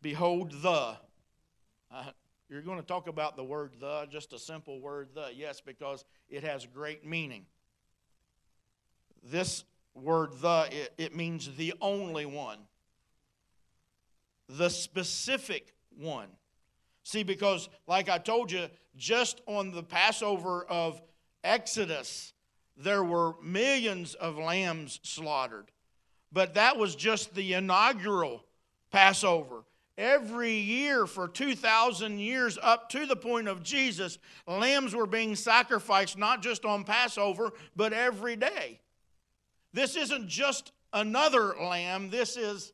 Behold 0.01 0.51
the. 0.61 0.97
Uh, 1.91 2.03
you're 2.49 2.61
going 2.61 2.79
to 2.79 2.85
talk 2.85 3.07
about 3.07 3.37
the 3.37 3.43
word 3.43 3.73
the, 3.79 4.07
just 4.09 4.33
a 4.33 4.39
simple 4.39 4.79
word 4.81 5.09
the. 5.13 5.29
Yes, 5.35 5.61
because 5.61 6.05
it 6.29 6.43
has 6.43 6.65
great 6.65 7.05
meaning. 7.05 7.45
This 9.23 9.63
word 9.93 10.31
the, 10.41 10.67
it, 10.71 10.93
it 10.97 11.15
means 11.15 11.55
the 11.55 11.73
only 11.81 12.25
one, 12.25 12.57
the 14.49 14.69
specific 14.69 15.73
one. 15.97 16.29
See, 17.03 17.23
because 17.23 17.69
like 17.87 18.09
I 18.09 18.17
told 18.17 18.51
you, 18.51 18.67
just 18.97 19.41
on 19.45 19.71
the 19.71 19.83
Passover 19.83 20.65
of 20.65 21.01
Exodus, 21.43 22.33
there 22.75 23.03
were 23.03 23.33
millions 23.43 24.15
of 24.15 24.37
lambs 24.37 24.99
slaughtered. 25.03 25.71
But 26.31 26.55
that 26.55 26.77
was 26.77 26.95
just 26.95 27.35
the 27.35 27.53
inaugural 27.53 28.45
Passover. 28.91 29.63
Every 29.97 30.53
year 30.53 31.05
for 31.05 31.27
2,000 31.27 32.19
years 32.19 32.57
up 32.61 32.89
to 32.89 33.05
the 33.05 33.15
point 33.15 33.47
of 33.47 33.61
Jesus, 33.61 34.17
lambs 34.47 34.95
were 34.95 35.05
being 35.05 35.35
sacrificed 35.35 36.17
not 36.17 36.41
just 36.41 36.65
on 36.65 36.83
Passover, 36.83 37.51
but 37.75 37.93
every 37.93 38.35
day. 38.35 38.79
This 39.73 39.95
isn't 39.95 40.27
just 40.27 40.71
another 40.93 41.55
lamb, 41.59 42.09
this 42.09 42.37
is 42.37 42.73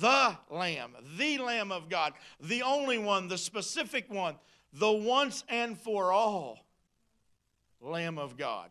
the 0.00 0.36
Lamb, 0.50 0.94
the 1.16 1.38
Lamb 1.38 1.72
of 1.72 1.88
God, 1.88 2.12
the 2.40 2.62
only 2.62 2.98
one, 2.98 3.28
the 3.28 3.38
specific 3.38 4.10
one, 4.12 4.36
the 4.72 4.92
once 4.92 5.44
and 5.48 5.78
for 5.78 6.12
all 6.12 6.58
Lamb 7.80 8.18
of 8.18 8.36
God. 8.36 8.70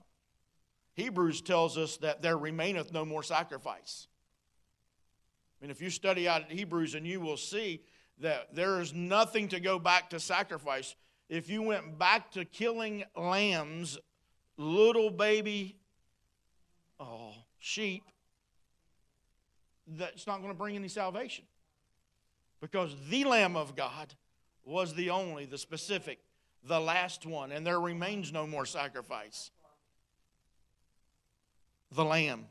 Hebrews 0.94 1.42
tells 1.42 1.78
us 1.78 1.98
that 1.98 2.22
there 2.22 2.38
remaineth 2.38 2.92
no 2.92 3.06
more 3.06 3.24
sacrifice. 3.24 4.08
I 5.60 5.66
mean, 5.66 5.72
if 5.72 5.82
you 5.82 5.90
study 5.90 6.28
out 6.28 6.52
Hebrews, 6.52 6.96
and 6.96 7.06
you 7.06 7.20
will 7.20 7.38
see 7.38 7.82
that 8.20 8.54
there 8.54 8.80
is 8.80 8.94
nothing 8.94 9.48
to 9.50 9.60
go 9.60 9.80
back 9.80 10.10
to 10.12 10.20
sacrifice. 10.20 10.96
If 11.30 11.50
you 11.50 11.62
went 11.62 11.98
back 11.98 12.32
to 12.32 12.46
killing 12.46 13.04
lambs, 13.16 13.98
little 14.58 15.10
baby 15.10 15.78
oh, 17.00 17.34
sheep, 17.60 18.04
that's 19.88 20.28
not 20.28 20.38
going 20.38 20.52
to 20.52 20.58
bring 20.58 20.76
any 20.76 20.88
salvation. 20.88 21.46
Because 22.60 22.96
the 23.10 23.24
Lamb 23.24 23.56
of 23.56 23.76
God 23.76 24.14
was 24.66 24.94
the 24.94 25.12
only, 25.12 25.46
the 25.46 25.58
specific, 25.58 26.20
the 26.64 26.80
last 26.80 27.26
one, 27.26 27.52
and 27.52 27.66
there 27.66 27.80
remains 27.80 28.34
no 28.34 28.48
more 28.48 28.66
sacrifice. 28.66 29.52
The 31.92 32.04
Lamb. 32.04 32.48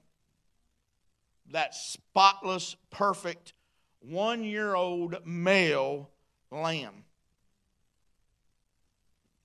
That 1.51 1.75
spotless, 1.75 2.77
perfect, 2.91 3.53
one 4.01 4.45
year 4.45 4.75
old 4.75 5.25
male 5.25 6.11
lamb 6.51 7.05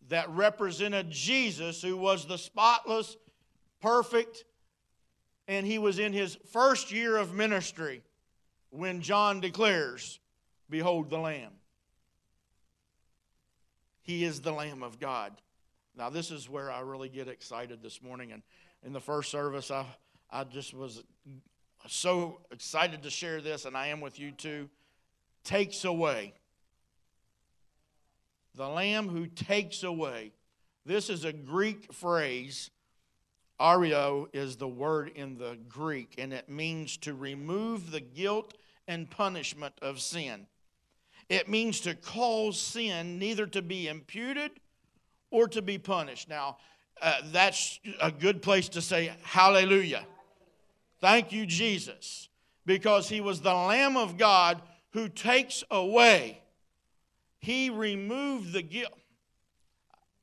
that 0.09 0.29
represented 0.29 1.09
Jesus, 1.09 1.81
who 1.81 1.95
was 1.95 2.25
the 2.25 2.37
spotless, 2.37 3.15
perfect, 3.81 4.43
and 5.47 5.65
he 5.65 5.79
was 5.79 5.99
in 5.99 6.11
his 6.11 6.37
first 6.51 6.91
year 6.91 7.17
of 7.17 7.33
ministry 7.33 8.01
when 8.71 9.01
John 9.01 9.39
declares, 9.39 10.19
Behold 10.69 11.09
the 11.09 11.17
Lamb. 11.17 11.53
He 14.01 14.23
is 14.23 14.41
the 14.41 14.51
Lamb 14.51 14.83
of 14.83 14.99
God. 14.99 15.33
Now, 15.95 16.09
this 16.09 16.31
is 16.31 16.49
where 16.49 16.71
I 16.71 16.79
really 16.79 17.09
get 17.09 17.27
excited 17.27 17.81
this 17.81 18.01
morning. 18.01 18.31
And 18.31 18.43
in 18.83 18.93
the 18.93 18.99
first 18.99 19.29
service, 19.29 19.71
I, 19.71 19.85
I 20.29 20.43
just 20.43 20.73
was 20.73 21.03
so 21.87 22.39
excited 22.51 23.03
to 23.03 23.09
share 23.09 23.41
this, 23.41 23.65
and 23.65 23.75
I 23.75 23.87
am 23.87 24.01
with 24.01 24.19
you 24.19 24.31
too. 24.31 24.69
Takes 25.43 25.85
away. 25.85 26.33
The 28.55 28.67
Lamb 28.67 29.09
who 29.09 29.27
takes 29.27 29.83
away. 29.83 30.33
This 30.85 31.09
is 31.09 31.25
a 31.25 31.33
Greek 31.33 31.93
phrase 31.93 32.69
airo 33.61 34.27
is 34.33 34.57
the 34.57 34.67
word 34.67 35.11
in 35.15 35.37
the 35.37 35.57
Greek, 35.69 36.15
and 36.17 36.33
it 36.33 36.49
means 36.49 36.97
to 36.97 37.13
remove 37.13 37.91
the 37.91 37.99
guilt 38.01 38.55
and 38.87 39.09
punishment 39.09 39.75
of 39.81 40.01
sin. 40.01 40.47
It 41.29 41.47
means 41.47 41.79
to 41.81 41.95
cause 41.95 42.59
sin 42.59 43.19
neither 43.19 43.45
to 43.47 43.61
be 43.61 43.87
imputed 43.87 44.51
or 45.29 45.47
to 45.49 45.61
be 45.61 45.77
punished. 45.77 46.27
Now, 46.27 46.57
uh, 47.01 47.21
that's 47.31 47.79
a 48.01 48.11
good 48.11 48.41
place 48.41 48.67
to 48.69 48.81
say 48.81 49.13
hallelujah. 49.23 50.05
Thank 51.01 51.31
you, 51.31 51.47
Jesus, 51.47 52.29
because 52.65 53.09
he 53.09 53.21
was 53.21 53.41
the 53.41 53.53
Lamb 53.53 53.97
of 53.97 54.17
God 54.17 54.61
who 54.91 55.09
takes 55.09 55.63
away. 55.71 56.41
He 57.39 57.71
removed 57.71 58.53
the 58.53 58.61
guilt. 58.61 58.93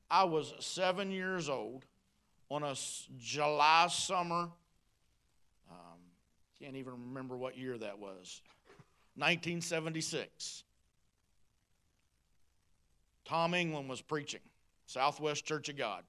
I 0.09 0.23
was 0.23 0.53
seven 0.59 1.11
years 1.11 1.49
old 1.49 1.85
on 2.49 2.63
a 2.63 2.75
July 3.19 3.87
summer. 3.89 4.49
Um, 5.69 5.99
can't 6.59 6.77
even 6.77 6.93
remember 6.93 7.37
what 7.37 7.57
year 7.57 7.77
that 7.77 7.99
was. 7.99 8.41
1976. 9.15 10.63
Tom 13.25 13.53
England 13.53 13.89
was 13.89 14.01
preaching, 14.01 14.39
Southwest 14.87 15.45
Church 15.45 15.69
of 15.69 15.77
God. 15.77 16.03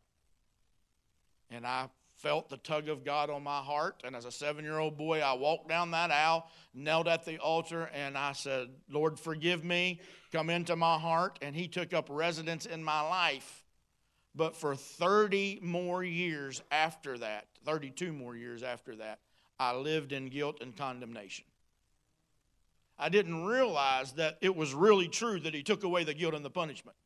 And 1.50 1.66
I 1.66 1.88
felt 2.22 2.48
the 2.48 2.56
tug 2.58 2.88
of 2.88 3.04
God 3.04 3.30
on 3.30 3.42
my 3.42 3.60
heart. 3.60 4.02
And 4.04 4.14
as 4.14 4.24
a 4.24 4.30
seven 4.30 4.64
year 4.64 4.78
old 4.78 4.96
boy, 4.96 5.20
I 5.20 5.32
walked 5.34 5.68
down 5.68 5.90
that 5.92 6.10
aisle, 6.10 6.46
knelt 6.74 7.08
at 7.08 7.24
the 7.24 7.38
altar, 7.38 7.90
and 7.94 8.16
I 8.16 8.32
said, 8.32 8.68
Lord, 8.90 9.18
forgive 9.18 9.64
me, 9.64 10.00
come 10.32 10.50
into 10.50 10.76
my 10.76 10.98
heart. 10.98 11.38
And 11.42 11.54
He 11.54 11.68
took 11.68 11.94
up 11.94 12.08
residence 12.10 12.66
in 12.66 12.84
my 12.84 13.00
life. 13.00 13.64
But 14.34 14.54
for 14.54 14.76
30 14.76 15.60
more 15.62 16.04
years 16.04 16.62
after 16.70 17.18
that, 17.18 17.46
32 17.64 18.12
more 18.12 18.36
years 18.36 18.62
after 18.62 18.96
that, 18.96 19.18
I 19.58 19.74
lived 19.74 20.12
in 20.12 20.28
guilt 20.28 20.58
and 20.60 20.76
condemnation. 20.76 21.44
I 22.98 23.08
didn't 23.08 23.44
realize 23.44 24.12
that 24.12 24.38
it 24.40 24.54
was 24.54 24.74
really 24.74 25.08
true 25.08 25.40
that 25.40 25.54
He 25.54 25.62
took 25.62 25.84
away 25.84 26.04
the 26.04 26.14
guilt 26.14 26.34
and 26.34 26.44
the 26.44 26.50
punishment. 26.50 26.96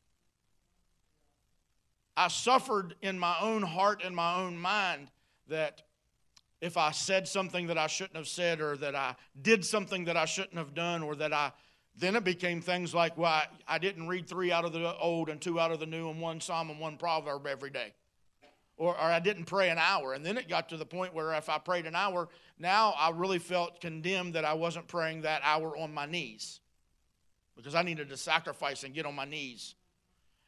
I 2.17 2.29
suffered 2.29 2.95
in 3.03 3.19
my 3.19 3.37
own 3.41 3.63
heart 3.63 4.03
and 4.05 4.15
my 4.15 4.37
own 4.37 4.57
mind 4.57 5.11
that 5.49 5.83
if 6.61 6.77
I 6.77 6.93
said 6.93 7.29
something 7.29 7.67
that 7.67 7.77
I 7.77 7.89
shouldn't 7.89 8.17
have 8.17 8.29
said, 8.29 8.61
or 8.61 8.77
that 8.79 8.95
I 8.95 9.17
did 9.41 9.65
something 9.65 10.05
that 10.07 10.17
I 10.17 10.25
shouldn't 10.25 10.57
have 10.57 10.75
done, 10.75 11.03
or 11.03 11.15
that 11.17 11.33
I 11.33 11.53
then 11.97 12.17
it 12.17 12.25
became 12.25 12.61
things 12.61 12.93
like, 12.93 13.17
well, 13.17 13.31
I, 13.31 13.47
I, 13.69 13.79
didn't 13.79 14.09
read 14.09 14.27
three 14.27 14.51
out 14.51 14.65
of 14.65 14.73
the 14.73 14.97
old 14.99 15.29
and 15.29 15.41
two 15.41 15.61
out 15.61 15.71
of 15.71 15.79
the 15.79 15.87
new 15.87 16.11
and 16.11 16.21
one 16.21 16.41
psalm 16.41 16.71
and 16.71 16.81
one 16.81 16.97
proverb 16.97 17.47
every 17.47 17.71
day. 17.71 17.93
Or, 18.77 18.95
or 18.95 19.01
I 19.05 19.21
didn't 19.21 19.45
pray 19.45 19.71
an 19.71 19.79
hour. 19.79 20.15
And 20.15 20.27
then 20.27 20.37
it 20.37 20.49
got 20.49 20.69
to 20.71 20.77
the 20.77 20.85
point 20.85 21.15
where 21.15 21.33
if 21.35 21.49
I 21.49 21.59
prayed 21.59 21.87
an 21.87 21.95
hour, 21.95 22.29
now 22.59 22.95
I 22.99 23.11
really 23.11 23.39
felt 23.39 23.81
condemned 23.81 24.35
that 24.35 24.45
I 24.45 24.55
wasn't 24.55 24.89
praying 24.89 25.23
that 25.23 25.43
hour 25.45 25.77
on 25.77 25.95
my 25.95 26.07
knees 26.07 26.59
because 27.57 27.77
I 27.77 27.83
needed 27.83 28.09
to 28.09 28.17
sacrifice 28.17 28.83
and 28.83 28.93
get 28.93 29.07
on 29.07 29.15
my 29.15 29.25
knees. 29.25 29.77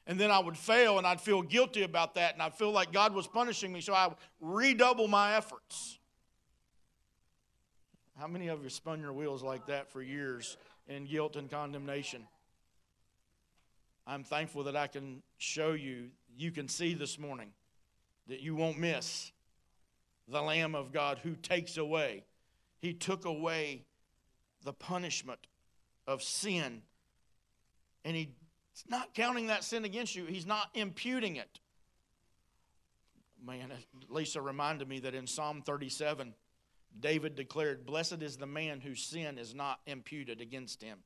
And 0.07 0.21
then 0.21 0.31
I 0.31 0.39
would 0.39 0.57
fail 0.57 0.99
and 0.99 1.07
I'd 1.07 1.21
feel 1.21 1.43
guilty 1.43 1.83
about 1.83 2.15
that 2.15 2.35
and 2.35 2.43
I'd 2.43 2.55
feel 2.55 2.71
like 2.71 2.93
God 2.93 3.15
was 3.15 3.27
punishing 3.27 3.73
me, 3.73 3.81
so 3.81 3.93
I 3.93 4.09
would 4.09 4.17
redouble 4.41 5.09
my 5.09 5.37
efforts. 5.37 5.99
How 8.19 8.27
many 8.27 8.49
of 8.49 8.63
you 8.63 8.71
spun 8.71 9.01
your 9.01 9.13
wheels 9.13 9.43
like 9.43 9.67
that 9.67 9.91
for 9.91 10.01
years? 10.01 10.57
in 10.89 11.05
guilt 11.05 11.37
and 11.37 11.51
condemnation. 11.51 12.27
I'm 14.07 14.23
thankful 14.23 14.65
that 14.65 14.77
I 14.77 14.87
can 14.87 15.23
show 15.39 15.73
you, 15.73 16.11
you 16.37 16.53
can 16.53 16.69
see 16.69 16.95
this 16.95 17.19
morning 17.19 17.51
that 18.29 18.41
you 18.41 18.55
won't 18.55 18.79
miss 18.79 19.33
the 20.29 20.41
Lamb 20.41 20.75
of 20.75 20.93
God 20.93 21.21
who 21.23 21.35
takes 21.35 21.77
away. 21.77 22.25
He 22.79 22.93
took 22.93 23.25
away 23.25 23.85
the 24.63 24.73
punishment 24.73 25.47
of 26.07 26.23
sin. 26.23 26.83
And 28.05 28.17
He's 28.77 28.91
not 28.91 29.15
counting 29.15 29.47
that 29.47 29.65
sin 29.65 29.87
against 29.87 30.15
you, 30.15 30.27
He's 30.27 30.47
not 30.47 30.69
imputing 30.75 31.37
it. 31.37 31.61
Man, 33.43 33.73
Lisa 34.09 34.41
reminded 34.41 34.89
me 34.89 34.99
that 35.01 35.15
in 35.15 35.27
Psalm 35.27 35.63
37, 35.63 36.35
David 36.99 37.37
declared, 37.37 37.87
Blessed 37.87 38.23
is 38.23 38.37
the 38.37 38.47
man 38.47 38.81
whose 38.81 39.03
sin 39.03 39.39
is 39.39 39.55
not 39.55 39.81
imputed 39.87 40.41
against 40.41 40.83
him. 40.83 40.99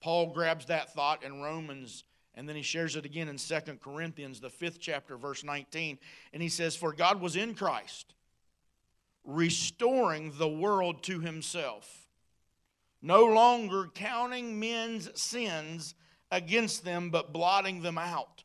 Paul 0.00 0.32
grabs 0.32 0.66
that 0.66 0.92
thought 0.92 1.22
in 1.22 1.40
Romans 1.40 2.04
And 2.34 2.48
then 2.48 2.56
he 2.56 2.62
shares 2.62 2.96
it 2.96 3.04
again 3.04 3.28
in 3.28 3.36
2 3.36 3.60
Corinthians, 3.80 4.40
the 4.40 4.50
fifth 4.50 4.80
chapter, 4.80 5.16
verse 5.16 5.44
19. 5.44 5.98
And 6.32 6.42
he 6.42 6.48
says, 6.48 6.74
For 6.74 6.92
God 6.92 7.20
was 7.20 7.36
in 7.36 7.54
Christ, 7.54 8.12
restoring 9.24 10.32
the 10.36 10.48
world 10.48 11.02
to 11.04 11.20
himself, 11.20 12.08
no 13.00 13.24
longer 13.24 13.88
counting 13.94 14.58
men's 14.58 15.08
sins 15.20 15.94
against 16.34 16.84
them, 16.84 17.10
but 17.10 17.32
blotting 17.32 17.80
them 17.80 17.96
out. 17.96 18.42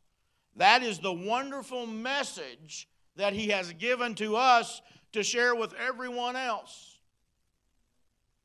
That 0.56 0.82
is 0.82 0.98
the 0.98 1.12
wonderful 1.12 1.86
message 1.86 2.88
that 3.16 3.32
he 3.32 3.48
has 3.48 3.72
given 3.74 4.14
to 4.16 4.36
us 4.36 4.80
to 5.12 5.22
share 5.22 5.54
with 5.54 5.74
everyone 5.74 6.36
else. 6.36 6.98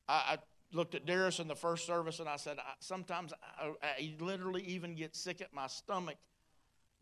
I, 0.08 0.14
I 0.14 0.38
looked 0.74 0.96
at 0.96 1.06
Darius 1.06 1.40
in 1.40 1.48
the 1.48 1.56
first 1.56 1.86
service 1.86 2.20
and 2.20 2.28
I 2.28 2.38
said, 2.38 2.58
I, 2.58 2.74
sometimes 2.80 3.34
I, 3.60 3.74
I 3.82 4.16
literally 4.20 4.64
even 4.64 4.96
get 4.96 5.16
sick 5.16 5.42
at 5.42 5.54
my 5.54 5.68
stomach 5.68 6.18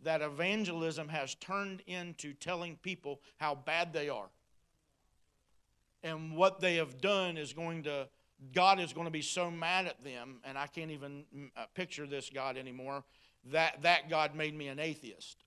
that 0.03 0.21
evangelism 0.21 1.07
has 1.07 1.35
turned 1.35 1.81
into 1.87 2.33
telling 2.33 2.75
people 2.81 3.21
how 3.37 3.55
bad 3.55 3.93
they 3.93 4.09
are. 4.09 4.29
And 6.03 6.35
what 6.35 6.59
they 6.59 6.75
have 6.75 6.99
done 6.99 7.37
is 7.37 7.53
going 7.53 7.83
to, 7.83 8.09
God 8.53 8.79
is 8.79 8.93
going 8.93 9.05
to 9.05 9.11
be 9.11 9.21
so 9.21 9.49
mad 9.49 9.85
at 9.85 10.03
them, 10.03 10.39
and 10.43 10.57
I 10.57 10.67
can't 10.67 10.91
even 10.91 11.23
mm, 11.35 11.49
uh, 11.55 11.65
picture 11.73 12.05
this 12.05 12.29
God 12.29 12.57
anymore, 12.57 13.03
that 13.51 13.81
that 13.83 14.09
God 14.09 14.35
made 14.35 14.55
me 14.55 14.67
an 14.67 14.79
atheist 14.79 15.43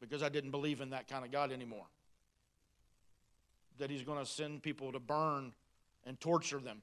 because 0.00 0.22
I 0.22 0.28
didn't 0.28 0.50
believe 0.50 0.80
in 0.80 0.90
that 0.90 1.08
kind 1.08 1.24
of 1.24 1.30
God 1.30 1.52
anymore. 1.52 1.86
That 3.78 3.90
He's 3.90 4.02
going 4.02 4.18
to 4.18 4.26
send 4.26 4.62
people 4.62 4.92
to 4.92 5.00
burn 5.00 5.52
and 6.04 6.18
torture 6.20 6.60
them. 6.60 6.82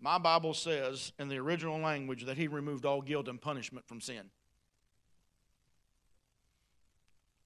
My 0.00 0.18
Bible 0.18 0.54
says 0.54 1.12
in 1.18 1.28
the 1.28 1.38
original 1.38 1.78
language 1.78 2.24
that 2.24 2.36
He 2.36 2.48
removed 2.48 2.86
all 2.86 3.02
guilt 3.02 3.28
and 3.28 3.40
punishment 3.40 3.86
from 3.86 4.00
sin. 4.00 4.30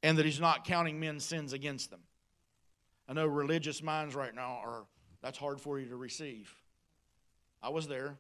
And 0.03 0.19
that 0.19 0.25
He's 0.25 0.41
not 0.41 0.65
counting 0.65 1.01
men's 1.01 1.25
sins 1.25 1.53
against 1.53 1.91
them. 1.91 2.01
I 3.09 3.13
know 3.13 3.27
religious 3.27 3.83
minds 3.83 4.15
right 4.15 4.35
now 4.35 4.61
are, 4.65 4.85
that's 5.25 5.39
hard 5.39 5.59
for 5.59 5.79
you 5.81 5.89
to 5.89 5.97
receive. 5.97 6.55
I 7.63 7.71
was 7.71 7.89
there. 7.89 8.19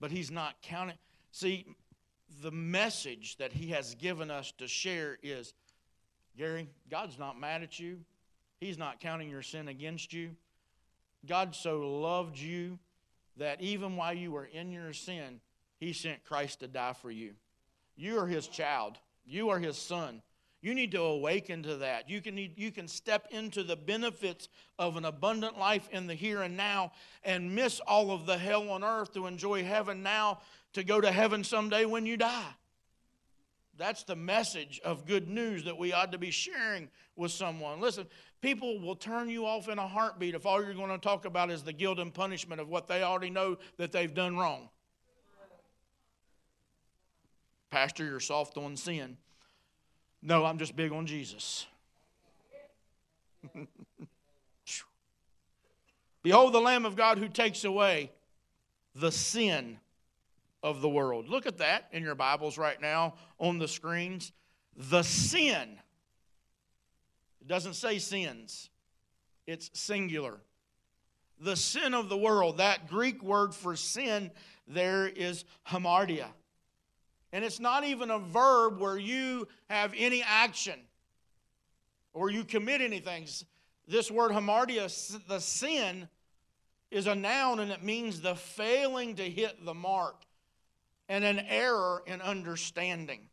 But 0.00 0.10
He's 0.10 0.32
not 0.32 0.60
counting. 0.62 0.96
See, 1.30 1.64
the 2.42 2.50
message 2.50 3.36
that 3.36 3.52
He 3.52 3.68
has 3.68 3.94
given 3.94 4.32
us 4.32 4.52
to 4.58 4.66
share 4.66 5.16
is 5.22 5.54
Gary, 6.36 6.68
God's 6.90 7.20
not 7.20 7.38
mad 7.38 7.62
at 7.62 7.78
you, 7.78 8.00
He's 8.60 8.78
not 8.78 8.98
counting 8.98 9.30
your 9.30 9.42
sin 9.42 9.68
against 9.68 10.12
you. 10.12 10.30
God 11.24 11.54
so 11.54 12.00
loved 12.00 12.36
you 12.36 12.76
that 13.36 13.60
even 13.60 13.94
while 13.94 14.12
you 14.12 14.32
were 14.32 14.46
in 14.46 14.72
your 14.72 14.92
sin, 14.92 15.40
He 15.78 15.92
sent 15.92 16.24
Christ 16.24 16.60
to 16.60 16.66
die 16.66 16.94
for 17.00 17.12
you. 17.12 17.34
You 17.94 18.18
are 18.18 18.26
His 18.26 18.48
child, 18.48 18.98
you 19.24 19.50
are 19.50 19.60
His 19.60 19.78
son. 19.78 20.20
You 20.62 20.74
need 20.74 20.92
to 20.92 21.00
awaken 21.00 21.62
to 21.62 21.76
that. 21.76 22.10
You 22.10 22.20
can, 22.20 22.36
you 22.36 22.70
can 22.70 22.86
step 22.86 23.28
into 23.30 23.62
the 23.62 23.76
benefits 23.76 24.48
of 24.78 24.96
an 24.96 25.06
abundant 25.06 25.58
life 25.58 25.88
in 25.90 26.06
the 26.06 26.14
here 26.14 26.42
and 26.42 26.56
now 26.56 26.92
and 27.24 27.54
miss 27.54 27.80
all 27.80 28.10
of 28.10 28.26
the 28.26 28.36
hell 28.36 28.68
on 28.70 28.84
earth 28.84 29.14
to 29.14 29.26
enjoy 29.26 29.64
heaven 29.64 30.02
now 30.02 30.40
to 30.74 30.84
go 30.84 31.00
to 31.00 31.10
heaven 31.10 31.44
someday 31.44 31.86
when 31.86 32.04
you 32.04 32.16
die. 32.18 32.54
That's 33.78 34.04
the 34.04 34.16
message 34.16 34.78
of 34.84 35.06
good 35.06 35.28
news 35.28 35.64
that 35.64 35.78
we 35.78 35.94
ought 35.94 36.12
to 36.12 36.18
be 36.18 36.30
sharing 36.30 36.90
with 37.16 37.32
someone. 37.32 37.80
Listen, 37.80 38.06
people 38.42 38.78
will 38.78 38.94
turn 38.94 39.30
you 39.30 39.46
off 39.46 39.70
in 39.70 39.78
a 39.78 39.88
heartbeat 39.88 40.34
if 40.34 40.44
all 40.44 40.62
you're 40.62 40.74
going 40.74 40.90
to 40.90 40.98
talk 40.98 41.24
about 41.24 41.50
is 41.50 41.62
the 41.62 41.72
guilt 41.72 41.98
and 41.98 42.12
punishment 42.12 42.60
of 42.60 42.68
what 42.68 42.86
they 42.86 43.02
already 43.02 43.30
know 43.30 43.56
that 43.78 43.90
they've 43.92 44.12
done 44.12 44.36
wrong. 44.36 44.68
Pastor, 47.70 48.04
you're 48.04 48.20
soft 48.20 48.58
on 48.58 48.76
sin. 48.76 49.16
No, 50.22 50.44
I'm 50.44 50.58
just 50.58 50.76
big 50.76 50.92
on 50.92 51.06
Jesus. 51.06 51.66
Behold 56.22 56.52
the 56.52 56.60
Lamb 56.60 56.84
of 56.84 56.96
God 56.96 57.16
who 57.18 57.28
takes 57.28 57.64
away 57.64 58.12
the 58.94 59.10
sin 59.10 59.78
of 60.62 60.82
the 60.82 60.88
world. 60.88 61.28
Look 61.28 61.46
at 61.46 61.58
that 61.58 61.88
in 61.92 62.02
your 62.02 62.14
Bibles 62.14 62.58
right 62.58 62.80
now 62.80 63.14
on 63.38 63.58
the 63.58 63.68
screens. 63.68 64.32
The 64.76 65.02
sin. 65.02 65.78
It 67.40 67.48
doesn't 67.48 67.74
say 67.74 67.98
sins, 67.98 68.68
it's 69.46 69.70
singular. 69.72 70.38
The 71.42 71.56
sin 71.56 71.94
of 71.94 72.10
the 72.10 72.18
world. 72.18 72.58
That 72.58 72.86
Greek 72.86 73.22
word 73.22 73.54
for 73.54 73.74
sin 73.74 74.30
there 74.68 75.08
is 75.08 75.44
hamartia. 75.66 76.26
And 77.32 77.44
it's 77.44 77.60
not 77.60 77.84
even 77.84 78.10
a 78.10 78.18
verb 78.18 78.80
where 78.80 78.98
you 78.98 79.46
have 79.68 79.92
any 79.96 80.22
action 80.22 80.78
or 82.12 82.30
you 82.30 82.44
commit 82.44 82.80
anything. 82.80 83.26
This 83.86 84.10
word 84.10 84.32
hamartia, 84.32 84.88
the 85.28 85.38
sin, 85.38 86.08
is 86.90 87.06
a 87.06 87.14
noun 87.14 87.60
and 87.60 87.70
it 87.70 87.84
means 87.84 88.20
the 88.20 88.34
failing 88.34 89.14
to 89.16 89.22
hit 89.22 89.64
the 89.64 89.74
mark 89.74 90.22
and 91.08 91.24
an 91.24 91.38
error 91.48 92.02
in 92.06 92.20
understanding. 92.20 93.28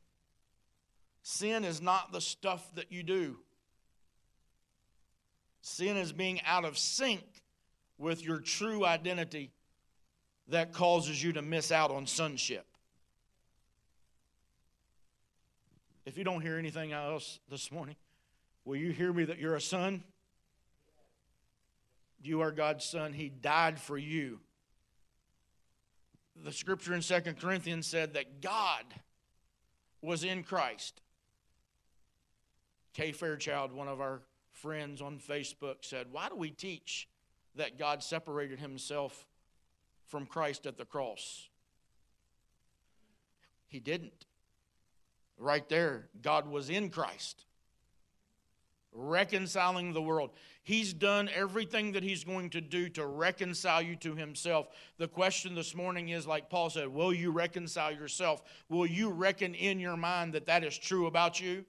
Sin 1.23 1.63
is 1.63 1.81
not 1.81 2.11
the 2.11 2.21
stuff 2.21 2.69
that 2.75 2.91
you 2.91 3.03
do, 3.03 3.37
sin 5.61 5.97
is 5.97 6.13
being 6.13 6.39
out 6.43 6.65
of 6.65 6.77
sync 6.77 7.23
with 7.97 8.23
your 8.23 8.39
true 8.39 8.85
identity 8.85 9.51
that 10.47 10.71
causes 10.71 11.21
you 11.21 11.33
to 11.33 11.41
miss 11.41 11.71
out 11.71 11.91
on 11.91 12.05
sonship. 12.05 12.66
If 16.07 16.17
you 16.17 16.23
don't 16.23 16.41
hear 16.41 16.57
anything 16.57 16.91
else 16.91 17.39
this 17.51 17.71
morning, 17.71 17.95
will 18.65 18.77
you 18.77 18.91
hear 18.91 19.13
me 19.13 19.25
that 19.25 19.37
you're 19.37 19.55
a 19.55 19.61
son? 19.61 20.03
You 22.23 22.41
are 22.41 22.51
God's 22.51 22.85
son. 22.85 23.13
He 23.13 23.29
died 23.29 23.79
for 23.79 23.95
you 23.97 24.39
the 26.43 26.51
scripture 26.51 26.93
in 26.93 27.01
Second 27.01 27.39
Corinthians 27.39 27.87
said 27.87 28.13
that 28.13 28.41
God 28.41 28.83
was 30.01 30.23
in 30.23 30.43
Christ. 30.43 31.01
Kay 32.93 33.11
Fairchild, 33.11 33.71
one 33.71 33.87
of 33.87 34.01
our 34.01 34.21
friends 34.51 35.01
on 35.01 35.19
Facebook, 35.19 35.77
said, 35.81 36.07
Why 36.11 36.29
do 36.29 36.35
we 36.35 36.51
teach 36.51 37.07
that 37.55 37.77
God 37.77 38.03
separated 38.03 38.59
himself 38.59 39.25
from 40.05 40.25
Christ 40.25 40.65
at 40.65 40.77
the 40.77 40.85
cross? 40.85 41.49
He 43.67 43.79
didn't. 43.79 44.26
Right 45.37 45.67
there, 45.69 46.07
God 46.21 46.47
was 46.47 46.69
in 46.69 46.89
Christ 46.89 47.45
reconciling 48.97 49.93
the 49.93 50.01
world. 50.01 50.31
He's 50.63 50.91
done 50.91 51.29
everything 51.33 51.93
that 51.93 52.03
he's 52.03 52.23
going 52.23 52.49
to 52.51 52.61
do 52.61 52.89
to 52.89 53.05
reconcile 53.05 53.81
you 53.81 53.95
to 53.97 54.15
himself. 54.15 54.67
The 54.97 55.07
question 55.07 55.55
this 55.55 55.75
morning 55.75 56.09
is 56.09 56.27
like 56.27 56.49
Paul 56.49 56.69
said, 56.69 56.87
will 56.87 57.13
you 57.13 57.31
reconcile 57.31 57.91
yourself? 57.91 58.41
Will 58.67 58.85
you 58.85 59.09
reckon 59.09 59.53
in 59.53 59.79
your 59.79 59.95
mind 59.95 60.33
that 60.33 60.47
that 60.47 60.63
is 60.63 60.77
true 60.77 61.05
about 61.05 61.39
you? 61.39 61.63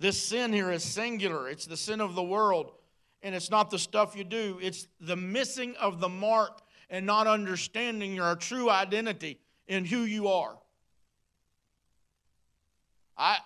This 0.00 0.20
sin 0.20 0.52
here 0.52 0.70
is 0.70 0.84
singular. 0.84 1.48
It's 1.48 1.66
the 1.66 1.76
sin 1.76 2.00
of 2.00 2.14
the 2.14 2.22
world. 2.22 2.72
And 3.22 3.34
it's 3.34 3.50
not 3.50 3.70
the 3.70 3.80
stuff 3.80 4.14
you 4.14 4.22
do, 4.22 4.60
it's 4.62 4.86
the 5.00 5.16
missing 5.16 5.74
of 5.80 5.98
the 5.98 6.08
mark 6.08 6.60
and 6.88 7.04
not 7.04 7.26
understanding 7.26 8.14
your 8.14 8.36
true 8.36 8.70
identity 8.70 9.40
in 9.66 9.84
who 9.84 10.02
you 10.02 10.28
are. 10.28 10.56
I, 13.18 13.38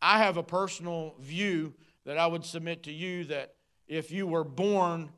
I 0.00 0.18
have 0.18 0.36
a 0.36 0.42
personal 0.42 1.14
view 1.20 1.74
that 2.04 2.18
I 2.18 2.26
would 2.26 2.44
submit 2.44 2.84
to 2.84 2.92
you 2.92 3.24
that 3.24 3.54
if 3.86 4.10
you 4.10 4.26
were 4.26 4.44
born 4.44 5.10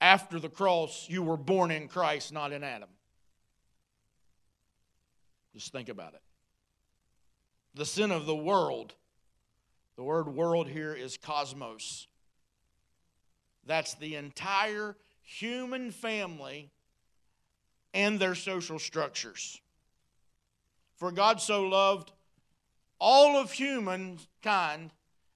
after 0.00 0.40
the 0.40 0.48
cross, 0.48 1.06
you 1.08 1.22
were 1.22 1.36
born 1.36 1.70
in 1.70 1.88
Christ, 1.88 2.32
not 2.32 2.52
in 2.52 2.64
Adam. 2.64 2.88
Just 5.52 5.72
think 5.72 5.88
about 5.88 6.14
it. 6.14 6.22
The 7.74 7.86
sin 7.86 8.10
of 8.10 8.26
the 8.26 8.34
world, 8.34 8.94
the 9.96 10.02
word 10.02 10.28
world 10.28 10.68
here 10.68 10.94
is 10.94 11.16
cosmos. 11.16 12.06
That's 13.66 13.94
the 13.94 14.16
entire 14.16 14.96
human 15.22 15.90
family 15.90 16.70
and 17.92 18.18
their 18.18 18.34
social 18.34 18.78
structures. 18.78 19.60
For 20.96 21.10
God 21.10 21.40
so 21.40 21.62
loved 21.62 22.12
all 23.06 23.36
of 23.36 23.52
humankind 23.52 24.90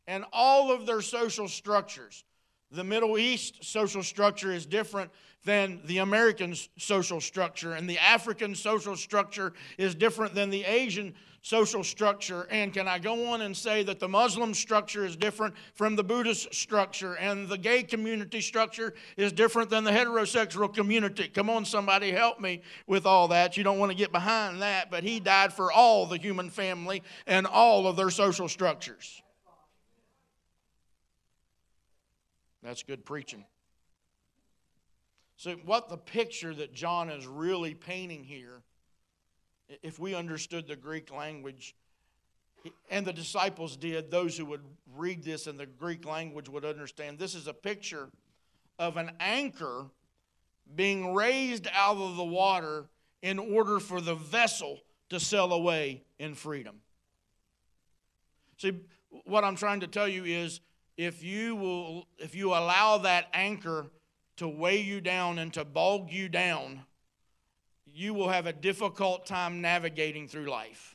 and 0.07 0.25
all 0.33 0.73
of 0.73 0.87
their 0.87 1.03
social 1.03 1.47
structures. 1.47 2.25
The 2.71 2.83
Middle 2.83 3.19
East 3.19 3.63
social 3.63 4.03
structure 4.03 4.51
is 4.51 4.65
different 4.65 5.11
than 5.45 5.83
the 5.85 5.99
American 5.99 6.55
social 6.79 7.21
structure, 7.21 7.75
and 7.75 7.89
the 7.89 7.99
African 7.99 8.55
social 8.55 8.97
structure 8.97 9.53
is 9.77 9.95
different 9.95 10.35
than 10.35 10.49
the 10.49 10.65
Asian 10.65 11.15
social 11.49 11.83
structure. 11.83 12.47
And 12.51 12.75
can 12.75 12.87
I 12.87 12.99
go 12.99 13.33
on 13.33 13.41
and 13.41 13.57
say 13.57 13.83
that 13.85 13.99
the 13.99 14.09
Muslim 14.09 14.53
structure 14.53 15.07
is 15.07 15.17
different 15.17 15.55
from 15.73 15.97
the 15.97 16.05
Buddhist 16.05 16.53
structure, 16.55 17.15
and 17.15 17.49
the 17.49 17.57
gay 17.57 17.83
community 17.83 18.43
structure 18.43 18.93
is 19.17 19.33
different 19.33 19.71
than 19.71 19.83
the 19.83 19.91
heterosexual 19.91 20.73
community? 20.73 21.27
Come 21.29 21.49
on, 21.49 21.65
somebody, 21.65 22.13
help 22.13 22.39
me 22.39 22.61
with 22.87 23.07
all 23.07 23.29
that. 23.29 23.57
You 23.57 23.65
don't 23.65 23.79
want 23.79 23.91
to 23.91 23.97
get 23.97 24.13
behind 24.13 24.61
that, 24.61 24.91
but 24.91 25.03
he 25.03 25.21
died 25.21 25.55
for 25.55 25.73
all 25.73 26.05
the 26.05 26.19
human 26.19 26.51
family 26.51 27.03
and 27.27 27.47
all 27.47 27.87
of 27.87 27.97
their 27.97 28.11
social 28.11 28.49
structures. 28.49 29.23
That's 32.63 32.83
good 32.83 33.07
preaching. 33.07 33.47
So, 35.37 35.53
what 35.65 35.89
the 35.89 35.97
picture 35.97 36.53
that 36.53 36.75
John 36.75 37.09
is 37.09 37.27
really 37.27 37.73
painting 37.73 38.25
here, 38.25 38.63
if 39.83 39.99
we 39.99 40.15
understood 40.15 40.67
the 40.67 40.77
Greek 40.77 41.13
language, 41.13 41.75
and 42.91 43.07
the 43.07 43.13
disciples 43.13 43.77
did, 43.77 44.11
those 44.11 44.37
who 44.37 44.45
would 44.47 44.65
read 44.97 45.23
this 45.23 45.47
in 45.47 45.57
the 45.57 45.67
Greek 45.67 46.05
language 46.05 46.49
would 46.49 46.65
understand 46.65 47.19
this 47.19 47.35
is 47.35 47.47
a 47.47 47.55
picture 47.55 48.09
of 48.79 48.97
an 48.97 49.13
anchor 49.21 49.87
being 50.75 51.15
raised 51.15 51.69
out 51.73 51.97
of 51.97 52.17
the 52.17 52.25
water 52.25 52.87
in 53.23 53.39
order 53.39 53.81
for 53.81 54.01
the 54.01 54.15
vessel 54.15 54.81
to 55.09 55.19
sail 55.19 55.53
away 55.53 56.03
in 56.19 56.35
freedom. 56.35 56.81
See, 58.59 58.73
what 59.25 59.45
I'm 59.45 59.57
trying 59.57 59.81
to 59.81 59.87
tell 59.87 60.09
you 60.09 60.25
is 60.25 60.61
if 60.97 61.23
you 61.23 61.57
will 61.57 62.07
if 62.19 62.35
you 62.35 62.51
allow 62.51 62.99
that 62.99 63.29
anchor 63.33 63.87
to 64.37 64.49
weigh 64.49 64.81
you 64.81 65.01
down 65.01 65.39
and 65.39 65.53
to 65.55 65.65
bog 65.65 66.11
you 66.11 66.29
down 66.29 66.83
you 67.99 68.15
will 68.15 68.29
have 68.29 68.47
a 68.47 68.53
difficult 68.53 69.27
time 69.27 69.61
navigating 69.61 70.29
through 70.29 70.47
life. 70.47 70.95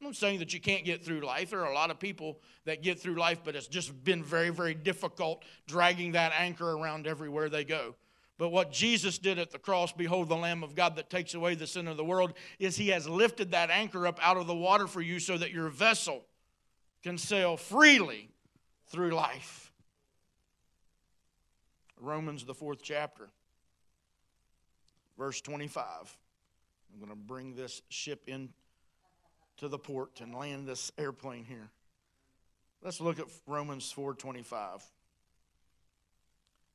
I'm 0.00 0.06
not 0.06 0.16
saying 0.16 0.38
that 0.38 0.54
you 0.54 0.60
can't 0.60 0.86
get 0.86 1.04
through 1.04 1.20
life. 1.20 1.50
There 1.50 1.60
are 1.60 1.70
a 1.70 1.74
lot 1.74 1.90
of 1.90 2.00
people 2.00 2.40
that 2.64 2.82
get 2.82 2.98
through 2.98 3.16
life 3.16 3.40
but 3.44 3.54
it's 3.54 3.66
just 3.66 4.02
been 4.02 4.24
very 4.24 4.48
very 4.48 4.74
difficult 4.74 5.44
dragging 5.66 6.12
that 6.12 6.32
anchor 6.36 6.72
around 6.72 7.06
everywhere 7.06 7.50
they 7.50 7.64
go. 7.64 7.94
But 8.38 8.48
what 8.48 8.72
Jesus 8.72 9.18
did 9.18 9.38
at 9.38 9.50
the 9.50 9.58
cross, 9.58 9.92
behold 9.92 10.30
the 10.30 10.36
Lamb 10.36 10.64
of 10.64 10.74
God 10.74 10.96
that 10.96 11.10
takes 11.10 11.34
away 11.34 11.54
the 11.54 11.66
sin 11.66 11.86
of 11.86 11.98
the 11.98 12.04
world, 12.04 12.32
is 12.58 12.76
He 12.76 12.88
has 12.88 13.06
lifted 13.06 13.50
that 13.50 13.70
anchor 13.70 14.06
up 14.06 14.18
out 14.22 14.38
of 14.38 14.46
the 14.46 14.56
water 14.56 14.86
for 14.86 15.02
you 15.02 15.20
so 15.20 15.36
that 15.36 15.52
your 15.52 15.68
vessel 15.68 16.24
can 17.02 17.18
sail 17.18 17.56
freely 17.56 18.30
through 18.88 19.10
life. 19.10 19.72
Romans, 22.00 22.44
the 22.44 22.54
fourth 22.54 22.82
chapter, 22.82 23.28
verse 25.16 25.40
25. 25.40 25.84
I'm 26.92 26.98
going 26.98 27.10
to 27.10 27.16
bring 27.16 27.54
this 27.54 27.82
ship 27.88 28.24
in 28.26 28.50
to 29.58 29.68
the 29.68 29.78
port 29.78 30.20
and 30.20 30.34
land 30.34 30.66
this 30.66 30.90
airplane 30.98 31.44
here. 31.44 31.70
Let's 32.82 33.00
look 33.00 33.18
at 33.18 33.26
Romans 33.46 33.92
4:25. 33.96 34.82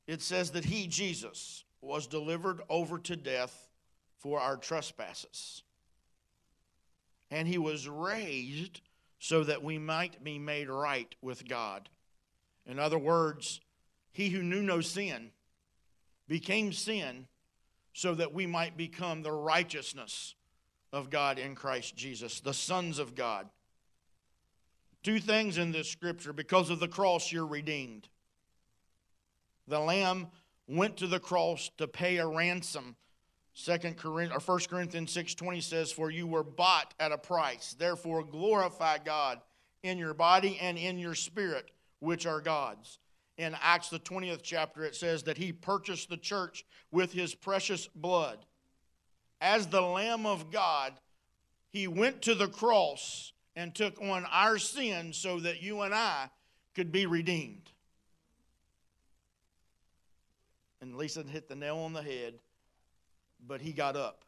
It 0.06 0.22
says 0.22 0.52
that 0.52 0.64
he 0.64 0.86
Jesus 0.86 1.64
was 1.82 2.06
delivered 2.06 2.62
over 2.68 2.98
to 2.98 3.14
death 3.14 3.68
for 4.16 4.40
our 4.40 4.56
trespasses. 4.56 5.62
And 7.30 7.46
he 7.46 7.58
was 7.58 7.86
raised 7.86 8.80
so 9.18 9.44
that 9.44 9.62
we 9.62 9.78
might 9.78 10.24
be 10.24 10.38
made 10.38 10.70
right 10.70 11.14
with 11.20 11.46
God. 11.46 11.90
In 12.64 12.78
other 12.78 12.98
words, 12.98 13.60
he 14.10 14.30
who 14.30 14.42
knew 14.42 14.62
no 14.62 14.80
sin 14.80 15.30
became 16.26 16.72
sin 16.72 17.26
so 17.98 18.14
that 18.14 18.32
we 18.32 18.46
might 18.46 18.76
become 18.76 19.22
the 19.22 19.32
righteousness 19.32 20.36
of 20.92 21.10
God 21.10 21.36
in 21.36 21.56
Christ 21.56 21.96
Jesus, 21.96 22.38
the 22.38 22.54
sons 22.54 23.00
of 23.00 23.16
God. 23.16 23.48
Two 25.02 25.18
things 25.18 25.58
in 25.58 25.72
this 25.72 25.90
scripture 25.90 26.32
because 26.32 26.70
of 26.70 26.78
the 26.78 26.86
cross, 26.86 27.32
you're 27.32 27.44
redeemed. 27.44 28.08
The 29.66 29.80
Lamb 29.80 30.28
went 30.68 30.98
to 30.98 31.08
the 31.08 31.18
cross 31.18 31.72
to 31.78 31.88
pay 31.88 32.18
a 32.18 32.26
ransom. 32.28 32.94
Second 33.52 33.96
Corinthians 33.96 34.44
or 34.48 34.58
1 34.58 34.68
Corinthians 34.70 35.12
6:20 35.12 35.60
says, 35.60 35.90
For 35.90 36.08
you 36.08 36.28
were 36.28 36.44
bought 36.44 36.94
at 37.00 37.10
a 37.10 37.18
price. 37.18 37.74
Therefore 37.76 38.22
glorify 38.22 38.98
God 38.98 39.40
in 39.82 39.98
your 39.98 40.14
body 40.14 40.56
and 40.60 40.78
in 40.78 41.00
your 41.00 41.16
spirit 41.16 41.72
which 41.98 42.26
are 42.26 42.40
God's. 42.40 43.00
In 43.38 43.56
Acts, 43.62 43.88
the 43.88 44.00
20th 44.00 44.40
chapter, 44.42 44.84
it 44.84 44.96
says 44.96 45.22
that 45.22 45.38
he 45.38 45.52
purchased 45.52 46.10
the 46.10 46.16
church 46.16 46.66
with 46.90 47.12
his 47.12 47.36
precious 47.36 47.86
blood. 47.94 48.44
As 49.40 49.68
the 49.68 49.80
Lamb 49.80 50.26
of 50.26 50.50
God, 50.50 50.94
he 51.70 51.86
went 51.86 52.20
to 52.22 52.34
the 52.34 52.48
cross 52.48 53.32
and 53.54 53.72
took 53.72 54.00
on 54.02 54.26
our 54.32 54.58
sins 54.58 55.16
so 55.16 55.38
that 55.40 55.62
you 55.62 55.82
and 55.82 55.94
I 55.94 56.30
could 56.74 56.90
be 56.90 57.06
redeemed. 57.06 57.70
And 60.80 60.96
Lisa 60.96 61.22
hit 61.22 61.48
the 61.48 61.54
nail 61.54 61.78
on 61.78 61.92
the 61.92 62.02
head, 62.02 62.34
but 63.46 63.60
he 63.60 63.72
got 63.72 63.96
up. 63.96 64.24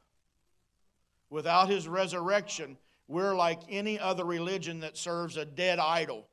Without 1.30 1.68
his 1.68 1.88
resurrection, 1.88 2.76
we're 3.08 3.34
like 3.34 3.60
any 3.68 3.98
other 3.98 4.24
religion 4.24 4.80
that 4.80 4.96
serves 4.96 5.36
a 5.36 5.44
dead 5.44 5.80
idol. 5.80 6.28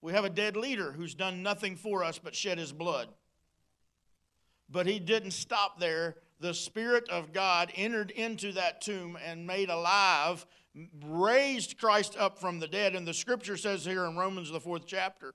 We 0.00 0.12
have 0.12 0.24
a 0.24 0.30
dead 0.30 0.56
leader 0.56 0.92
who's 0.92 1.14
done 1.14 1.42
nothing 1.42 1.76
for 1.76 2.04
us 2.04 2.18
but 2.18 2.34
shed 2.34 2.58
his 2.58 2.72
blood. 2.72 3.08
But 4.70 4.86
he 4.86 4.98
didn't 4.98 5.32
stop 5.32 5.80
there. 5.80 6.16
The 6.40 6.54
Spirit 6.54 7.08
of 7.08 7.32
God 7.32 7.72
entered 7.74 8.10
into 8.12 8.52
that 8.52 8.80
tomb 8.80 9.18
and 9.24 9.46
made 9.46 9.70
alive, 9.70 10.46
raised 11.04 11.78
Christ 11.78 12.16
up 12.16 12.38
from 12.38 12.60
the 12.60 12.68
dead. 12.68 12.94
And 12.94 13.06
the 13.06 13.14
scripture 13.14 13.56
says 13.56 13.84
here 13.84 14.04
in 14.04 14.16
Romans, 14.16 14.50
the 14.50 14.60
fourth 14.60 14.86
chapter, 14.86 15.34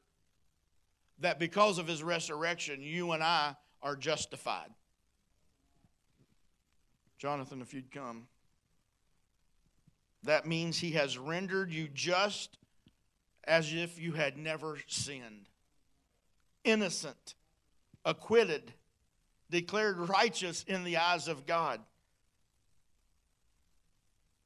that 1.19 1.39
because 1.39 1.77
of 1.77 1.87
his 1.87 2.03
resurrection, 2.03 2.81
you 2.81 3.11
and 3.11 3.23
I 3.23 3.55
are 3.81 3.95
justified. 3.95 4.69
Jonathan, 7.17 7.61
if 7.61 7.73
you'd 7.73 7.91
come. 7.91 8.27
That 10.23 10.45
means 10.45 10.79
he 10.79 10.91
has 10.91 11.17
rendered 11.17 11.71
you 11.71 11.89
just 11.93 12.57
as 13.45 13.73
if 13.73 13.99
you 13.99 14.13
had 14.13 14.37
never 14.37 14.77
sinned. 14.87 15.49
Innocent, 16.63 17.35
acquitted, 18.05 18.73
declared 19.49 19.97
righteous 19.97 20.63
in 20.63 20.83
the 20.83 20.97
eyes 20.97 21.27
of 21.27 21.45
God. 21.45 21.79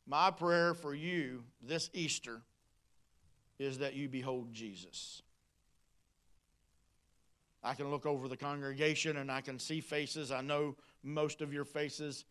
My 0.08 0.32
prayer 0.32 0.74
for 0.74 0.96
you 0.96 1.44
this 1.62 1.90
Easter 1.94 2.42
is 3.60 3.80
that 3.80 3.94
you 3.94 4.08
behold 4.08 4.54
Jesus. 4.54 5.22
I 7.64 7.74
can 7.74 7.92
look 7.92 8.06
over 8.06 8.28
the 8.28 8.38
congregation 8.38 9.18
and 9.18 9.32
I 9.32 9.42
can 9.42 9.60
see 9.60 9.82
faces. 9.82 10.32
I 10.32 10.42
know 10.42 10.76
most 11.04 11.42
of 11.42 11.54
your 11.54 11.66
faces, 11.66 12.24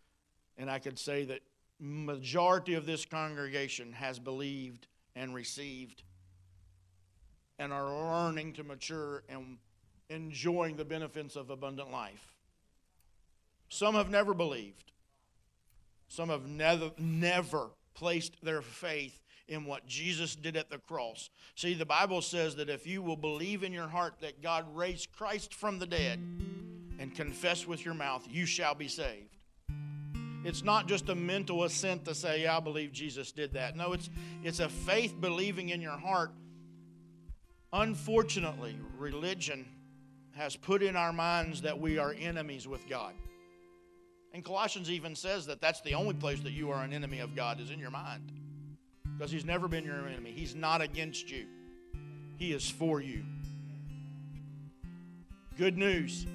and 0.56 0.70
I 0.70 0.78
could 0.78 0.98
say 0.98 1.24
that 1.24 1.40
majority 1.78 2.74
of 2.74 2.86
this 2.86 3.04
congregation 3.04 3.92
has 3.92 4.18
believed 4.18 4.86
and 5.14 5.34
received 5.34 6.02
and 7.58 7.72
are 7.72 7.88
learning 7.88 8.52
to 8.54 8.64
mature 8.64 9.22
and 9.28 9.58
enjoying 10.08 10.76
the 10.76 10.84
benefits 10.84 11.36
of 11.36 11.50
abundant 11.50 11.90
life. 11.90 12.34
Some 13.68 13.94
have 13.94 14.10
never 14.10 14.34
believed. 14.34 14.92
Some 16.08 16.28
have 16.28 16.46
never, 16.46 16.92
never 16.98 17.70
placed 17.94 18.44
their 18.44 18.62
faith 18.62 19.20
in 19.48 19.64
what 19.64 19.86
Jesus 19.86 20.34
did 20.34 20.56
at 20.56 20.70
the 20.70 20.78
cross. 20.78 21.30
See, 21.54 21.74
the 21.74 21.86
Bible 21.86 22.20
says 22.22 22.56
that 22.56 22.68
if 22.68 22.86
you 22.86 23.02
will 23.02 23.16
believe 23.16 23.62
in 23.62 23.72
your 23.72 23.88
heart 23.88 24.14
that 24.20 24.42
God 24.42 24.64
raised 24.74 25.12
Christ 25.12 25.54
from 25.54 25.78
the 25.78 25.86
dead 25.86 26.18
and 26.98 27.14
confess 27.14 27.66
with 27.66 27.84
your 27.84 27.94
mouth, 27.94 28.26
you 28.30 28.46
shall 28.46 28.74
be 28.74 28.88
saved. 28.88 29.36
It's 30.44 30.62
not 30.62 30.86
just 30.86 31.08
a 31.08 31.14
mental 31.14 31.64
assent 31.64 32.04
to 32.04 32.14
say, 32.14 32.44
yeah, 32.44 32.56
I 32.56 32.60
believe 32.60 32.92
Jesus 32.92 33.32
did 33.32 33.54
that. 33.54 33.76
No, 33.76 33.92
it's, 33.92 34.10
it's 34.44 34.60
a 34.60 34.68
faith 34.68 35.14
believing 35.20 35.70
in 35.70 35.80
your 35.80 35.98
heart 35.98 36.30
Unfortunately, 37.76 38.74
religion 38.96 39.66
has 40.34 40.56
put 40.56 40.82
in 40.82 40.96
our 40.96 41.12
minds 41.12 41.60
that 41.60 41.78
we 41.78 41.98
are 41.98 42.14
enemies 42.18 42.66
with 42.66 42.88
God. 42.88 43.12
And 44.32 44.42
Colossians 44.42 44.90
even 44.90 45.14
says 45.14 45.44
that 45.44 45.60
that's 45.60 45.82
the 45.82 45.92
only 45.92 46.14
place 46.14 46.40
that 46.40 46.52
you 46.52 46.70
are 46.70 46.82
an 46.82 46.94
enemy 46.94 47.18
of 47.18 47.36
God 47.36 47.60
is 47.60 47.70
in 47.70 47.78
your 47.78 47.90
mind. 47.90 48.32
Because 49.12 49.30
He's 49.30 49.44
never 49.44 49.68
been 49.68 49.84
your 49.84 50.08
enemy. 50.08 50.32
He's 50.32 50.54
not 50.54 50.80
against 50.80 51.30
you, 51.30 51.44
He 52.38 52.52
is 52.54 52.66
for 52.66 53.02
you. 53.02 53.22
Good 55.58 55.76
news 55.76 56.26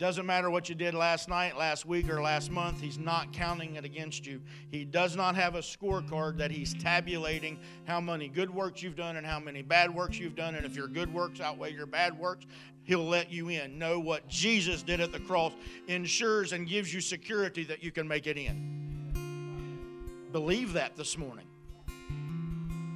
Doesn't 0.00 0.24
matter 0.24 0.48
what 0.48 0.70
you 0.70 0.74
did 0.74 0.94
last 0.94 1.28
night, 1.28 1.58
last 1.58 1.84
week, 1.84 2.08
or 2.08 2.22
last 2.22 2.50
month, 2.50 2.80
He's 2.80 2.96
not 2.96 3.34
counting 3.34 3.76
it 3.76 3.84
against 3.84 4.26
you. 4.26 4.40
He 4.70 4.86
does 4.86 5.14
not 5.14 5.34
have 5.34 5.56
a 5.56 5.58
scorecard 5.58 6.38
that 6.38 6.50
He's 6.50 6.72
tabulating 6.72 7.58
how 7.84 8.00
many 8.00 8.26
good 8.26 8.48
works 8.48 8.82
you've 8.82 8.96
done 8.96 9.18
and 9.18 9.26
how 9.26 9.38
many 9.38 9.60
bad 9.60 9.94
works 9.94 10.18
you've 10.18 10.34
done. 10.34 10.54
And 10.54 10.64
if 10.64 10.74
your 10.74 10.88
good 10.88 11.12
works 11.12 11.38
outweigh 11.42 11.74
your 11.74 11.84
bad 11.84 12.18
works, 12.18 12.46
He'll 12.84 13.04
let 13.04 13.30
you 13.30 13.50
in. 13.50 13.78
Know 13.78 14.00
what 14.00 14.26
Jesus 14.26 14.82
did 14.82 15.00
at 15.00 15.12
the 15.12 15.20
cross 15.20 15.52
ensures 15.86 16.54
and 16.54 16.66
gives 16.66 16.94
you 16.94 17.02
security 17.02 17.64
that 17.64 17.84
you 17.84 17.92
can 17.92 18.08
make 18.08 18.26
it 18.26 18.38
in. 18.38 20.28
Believe 20.32 20.72
that 20.72 20.96
this 20.96 21.18
morning. 21.18 21.46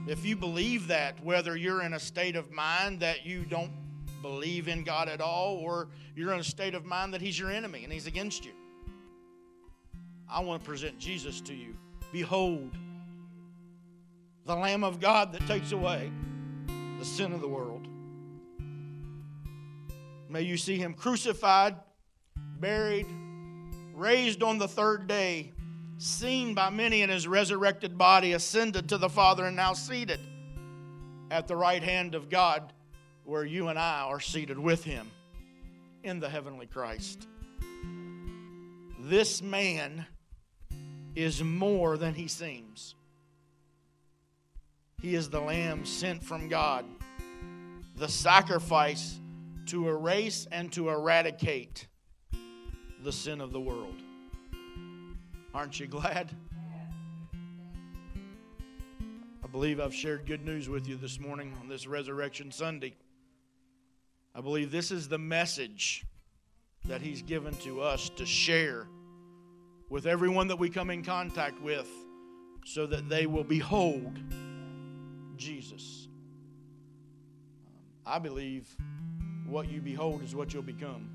If 0.06 0.24
you 0.24 0.36
believe 0.36 0.86
that, 0.86 1.22
whether 1.22 1.54
you're 1.54 1.82
in 1.82 1.92
a 1.92 2.00
state 2.00 2.34
of 2.34 2.50
mind 2.50 3.00
that 3.00 3.26
you 3.26 3.44
don't 3.44 3.83
believe 4.24 4.68
in 4.68 4.84
God 4.84 5.10
at 5.10 5.20
all, 5.20 5.56
or 5.56 5.88
you're 6.16 6.32
in 6.32 6.40
a 6.40 6.44
state 6.44 6.74
of 6.74 6.86
mind 6.86 7.12
that 7.12 7.20
He's 7.20 7.38
your 7.38 7.50
enemy 7.50 7.84
and 7.84 7.92
He's 7.92 8.06
against 8.06 8.46
you. 8.46 8.52
I 10.26 10.40
want 10.40 10.62
to 10.62 10.66
present 10.66 10.98
Jesus 10.98 11.42
to 11.42 11.54
you. 11.54 11.76
Behold, 12.10 12.70
the 14.46 14.56
Lamb 14.56 14.82
of 14.82 14.98
God 14.98 15.30
that 15.32 15.46
takes 15.46 15.72
away 15.72 16.10
the 16.98 17.04
sin 17.04 17.34
of 17.34 17.42
the 17.42 17.48
world. 17.48 17.86
May 20.30 20.40
you 20.40 20.56
see 20.56 20.78
Him 20.78 20.94
crucified, 20.94 21.76
buried, 22.58 23.06
raised 23.92 24.42
on 24.42 24.56
the 24.56 24.68
third 24.68 25.06
day, 25.06 25.52
seen 25.98 26.54
by 26.54 26.70
many 26.70 27.02
in 27.02 27.10
His 27.10 27.28
resurrected 27.28 27.98
body, 27.98 28.32
ascended 28.32 28.88
to 28.88 28.96
the 28.96 29.10
Father, 29.10 29.44
and 29.44 29.54
now 29.54 29.74
seated 29.74 30.20
at 31.30 31.46
the 31.46 31.56
right 31.56 31.82
hand 31.82 32.14
of 32.14 32.30
God 32.30 32.72
where 33.24 33.44
you 33.44 33.68
and 33.68 33.78
I 33.78 34.02
are 34.02 34.20
seated 34.20 34.58
with 34.58 34.84
him 34.84 35.10
in 36.02 36.20
the 36.20 36.28
heavenly 36.28 36.66
Christ. 36.66 37.26
This 39.00 39.42
man 39.42 40.06
is 41.14 41.42
more 41.42 41.96
than 41.96 42.14
he 42.14 42.28
seems. 42.28 42.94
He 45.00 45.14
is 45.14 45.28
the 45.28 45.40
Lamb 45.40 45.84
sent 45.84 46.22
from 46.22 46.48
God, 46.48 46.84
the 47.96 48.08
sacrifice 48.08 49.18
to 49.66 49.88
erase 49.88 50.46
and 50.50 50.72
to 50.72 50.88
eradicate 50.88 51.86
the 53.02 53.12
sin 53.12 53.40
of 53.40 53.52
the 53.52 53.60
world. 53.60 53.94
Aren't 55.54 55.78
you 55.78 55.86
glad? 55.86 56.34
I 59.42 59.46
believe 59.46 59.78
I've 59.78 59.94
shared 59.94 60.26
good 60.26 60.44
news 60.44 60.68
with 60.68 60.88
you 60.88 60.96
this 60.96 61.20
morning 61.20 61.54
on 61.60 61.68
this 61.68 61.86
Resurrection 61.86 62.50
Sunday. 62.50 62.94
I 64.34 64.40
believe 64.40 64.70
this 64.70 64.90
is 64.90 65.08
the 65.08 65.18
message 65.18 66.04
that 66.86 67.00
He's 67.00 67.22
given 67.22 67.54
to 67.58 67.80
us 67.80 68.10
to 68.10 68.26
share 68.26 68.88
with 69.88 70.06
everyone 70.06 70.48
that 70.48 70.58
we 70.58 70.68
come 70.68 70.90
in 70.90 71.04
contact 71.04 71.60
with 71.62 71.88
so 72.64 72.86
that 72.86 73.08
they 73.08 73.26
will 73.26 73.44
behold 73.44 74.18
Jesus. 75.36 76.08
Um, 76.08 76.12
I 78.06 78.18
believe 78.18 78.68
what 79.46 79.70
you 79.70 79.80
behold 79.80 80.22
is 80.22 80.34
what 80.34 80.52
you'll 80.52 80.62
become. 80.62 81.08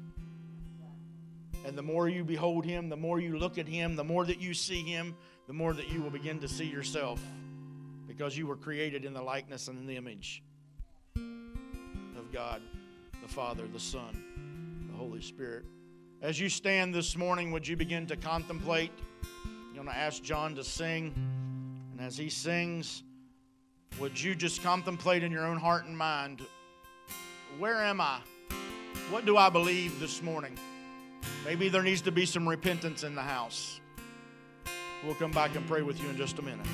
And 1.65 1.77
the 1.77 1.83
more 1.83 2.07
you 2.07 2.23
behold 2.23 2.65
Him, 2.65 2.89
the 2.89 2.97
more 2.97 3.19
you 3.19 3.37
look 3.37 3.57
at 3.57 3.67
Him, 3.67 3.95
the 3.95 4.03
more 4.03 4.25
that 4.25 4.39
you 4.39 4.53
see 4.53 4.81
Him, 4.81 5.15
the 5.47 5.53
more 5.53 5.73
that 5.73 5.89
you 5.89 6.01
will 6.01 6.09
begin 6.09 6.39
to 6.39 6.47
see 6.47 6.65
yourself 6.65 7.21
because 8.07 8.37
you 8.37 8.47
were 8.47 8.55
created 8.55 9.03
in 9.03 9.13
the 9.13 9.21
likeness 9.21 9.67
and 9.67 9.77
in 9.77 9.85
the 9.85 9.97
image 9.97 10.41
of 11.15 12.31
God. 12.31 12.61
Father, 13.27 13.67
the 13.67 13.79
Son, 13.79 14.87
the 14.91 14.97
Holy 14.97 15.21
Spirit. 15.21 15.65
As 16.21 16.39
you 16.39 16.49
stand 16.49 16.93
this 16.93 17.15
morning, 17.15 17.51
would 17.51 17.67
you 17.67 17.77
begin 17.77 18.05
to 18.07 18.15
contemplate? 18.15 18.91
I'm 19.45 19.73
going 19.73 19.87
to 19.87 19.95
ask 19.95 20.21
John 20.21 20.55
to 20.55 20.63
sing. 20.63 21.13
And 21.91 22.01
as 22.01 22.17
he 22.17 22.29
sings, 22.29 23.03
would 23.99 24.21
you 24.21 24.35
just 24.35 24.63
contemplate 24.63 25.23
in 25.23 25.31
your 25.31 25.45
own 25.45 25.57
heart 25.57 25.85
and 25.85 25.97
mind 25.97 26.41
where 27.57 27.83
am 27.83 27.99
I? 27.99 28.19
What 29.09 29.25
do 29.25 29.35
I 29.37 29.49
believe 29.49 29.99
this 29.99 30.21
morning? 30.21 30.57
Maybe 31.43 31.67
there 31.67 31.83
needs 31.83 32.01
to 32.01 32.11
be 32.11 32.25
some 32.25 32.47
repentance 32.47 33.03
in 33.03 33.15
the 33.15 33.21
house. 33.21 33.79
We'll 35.03 35.15
come 35.15 35.31
back 35.31 35.55
and 35.55 35.67
pray 35.67 35.81
with 35.81 36.01
you 36.01 36.09
in 36.09 36.17
just 36.17 36.39
a 36.39 36.41
minute. 36.41 36.67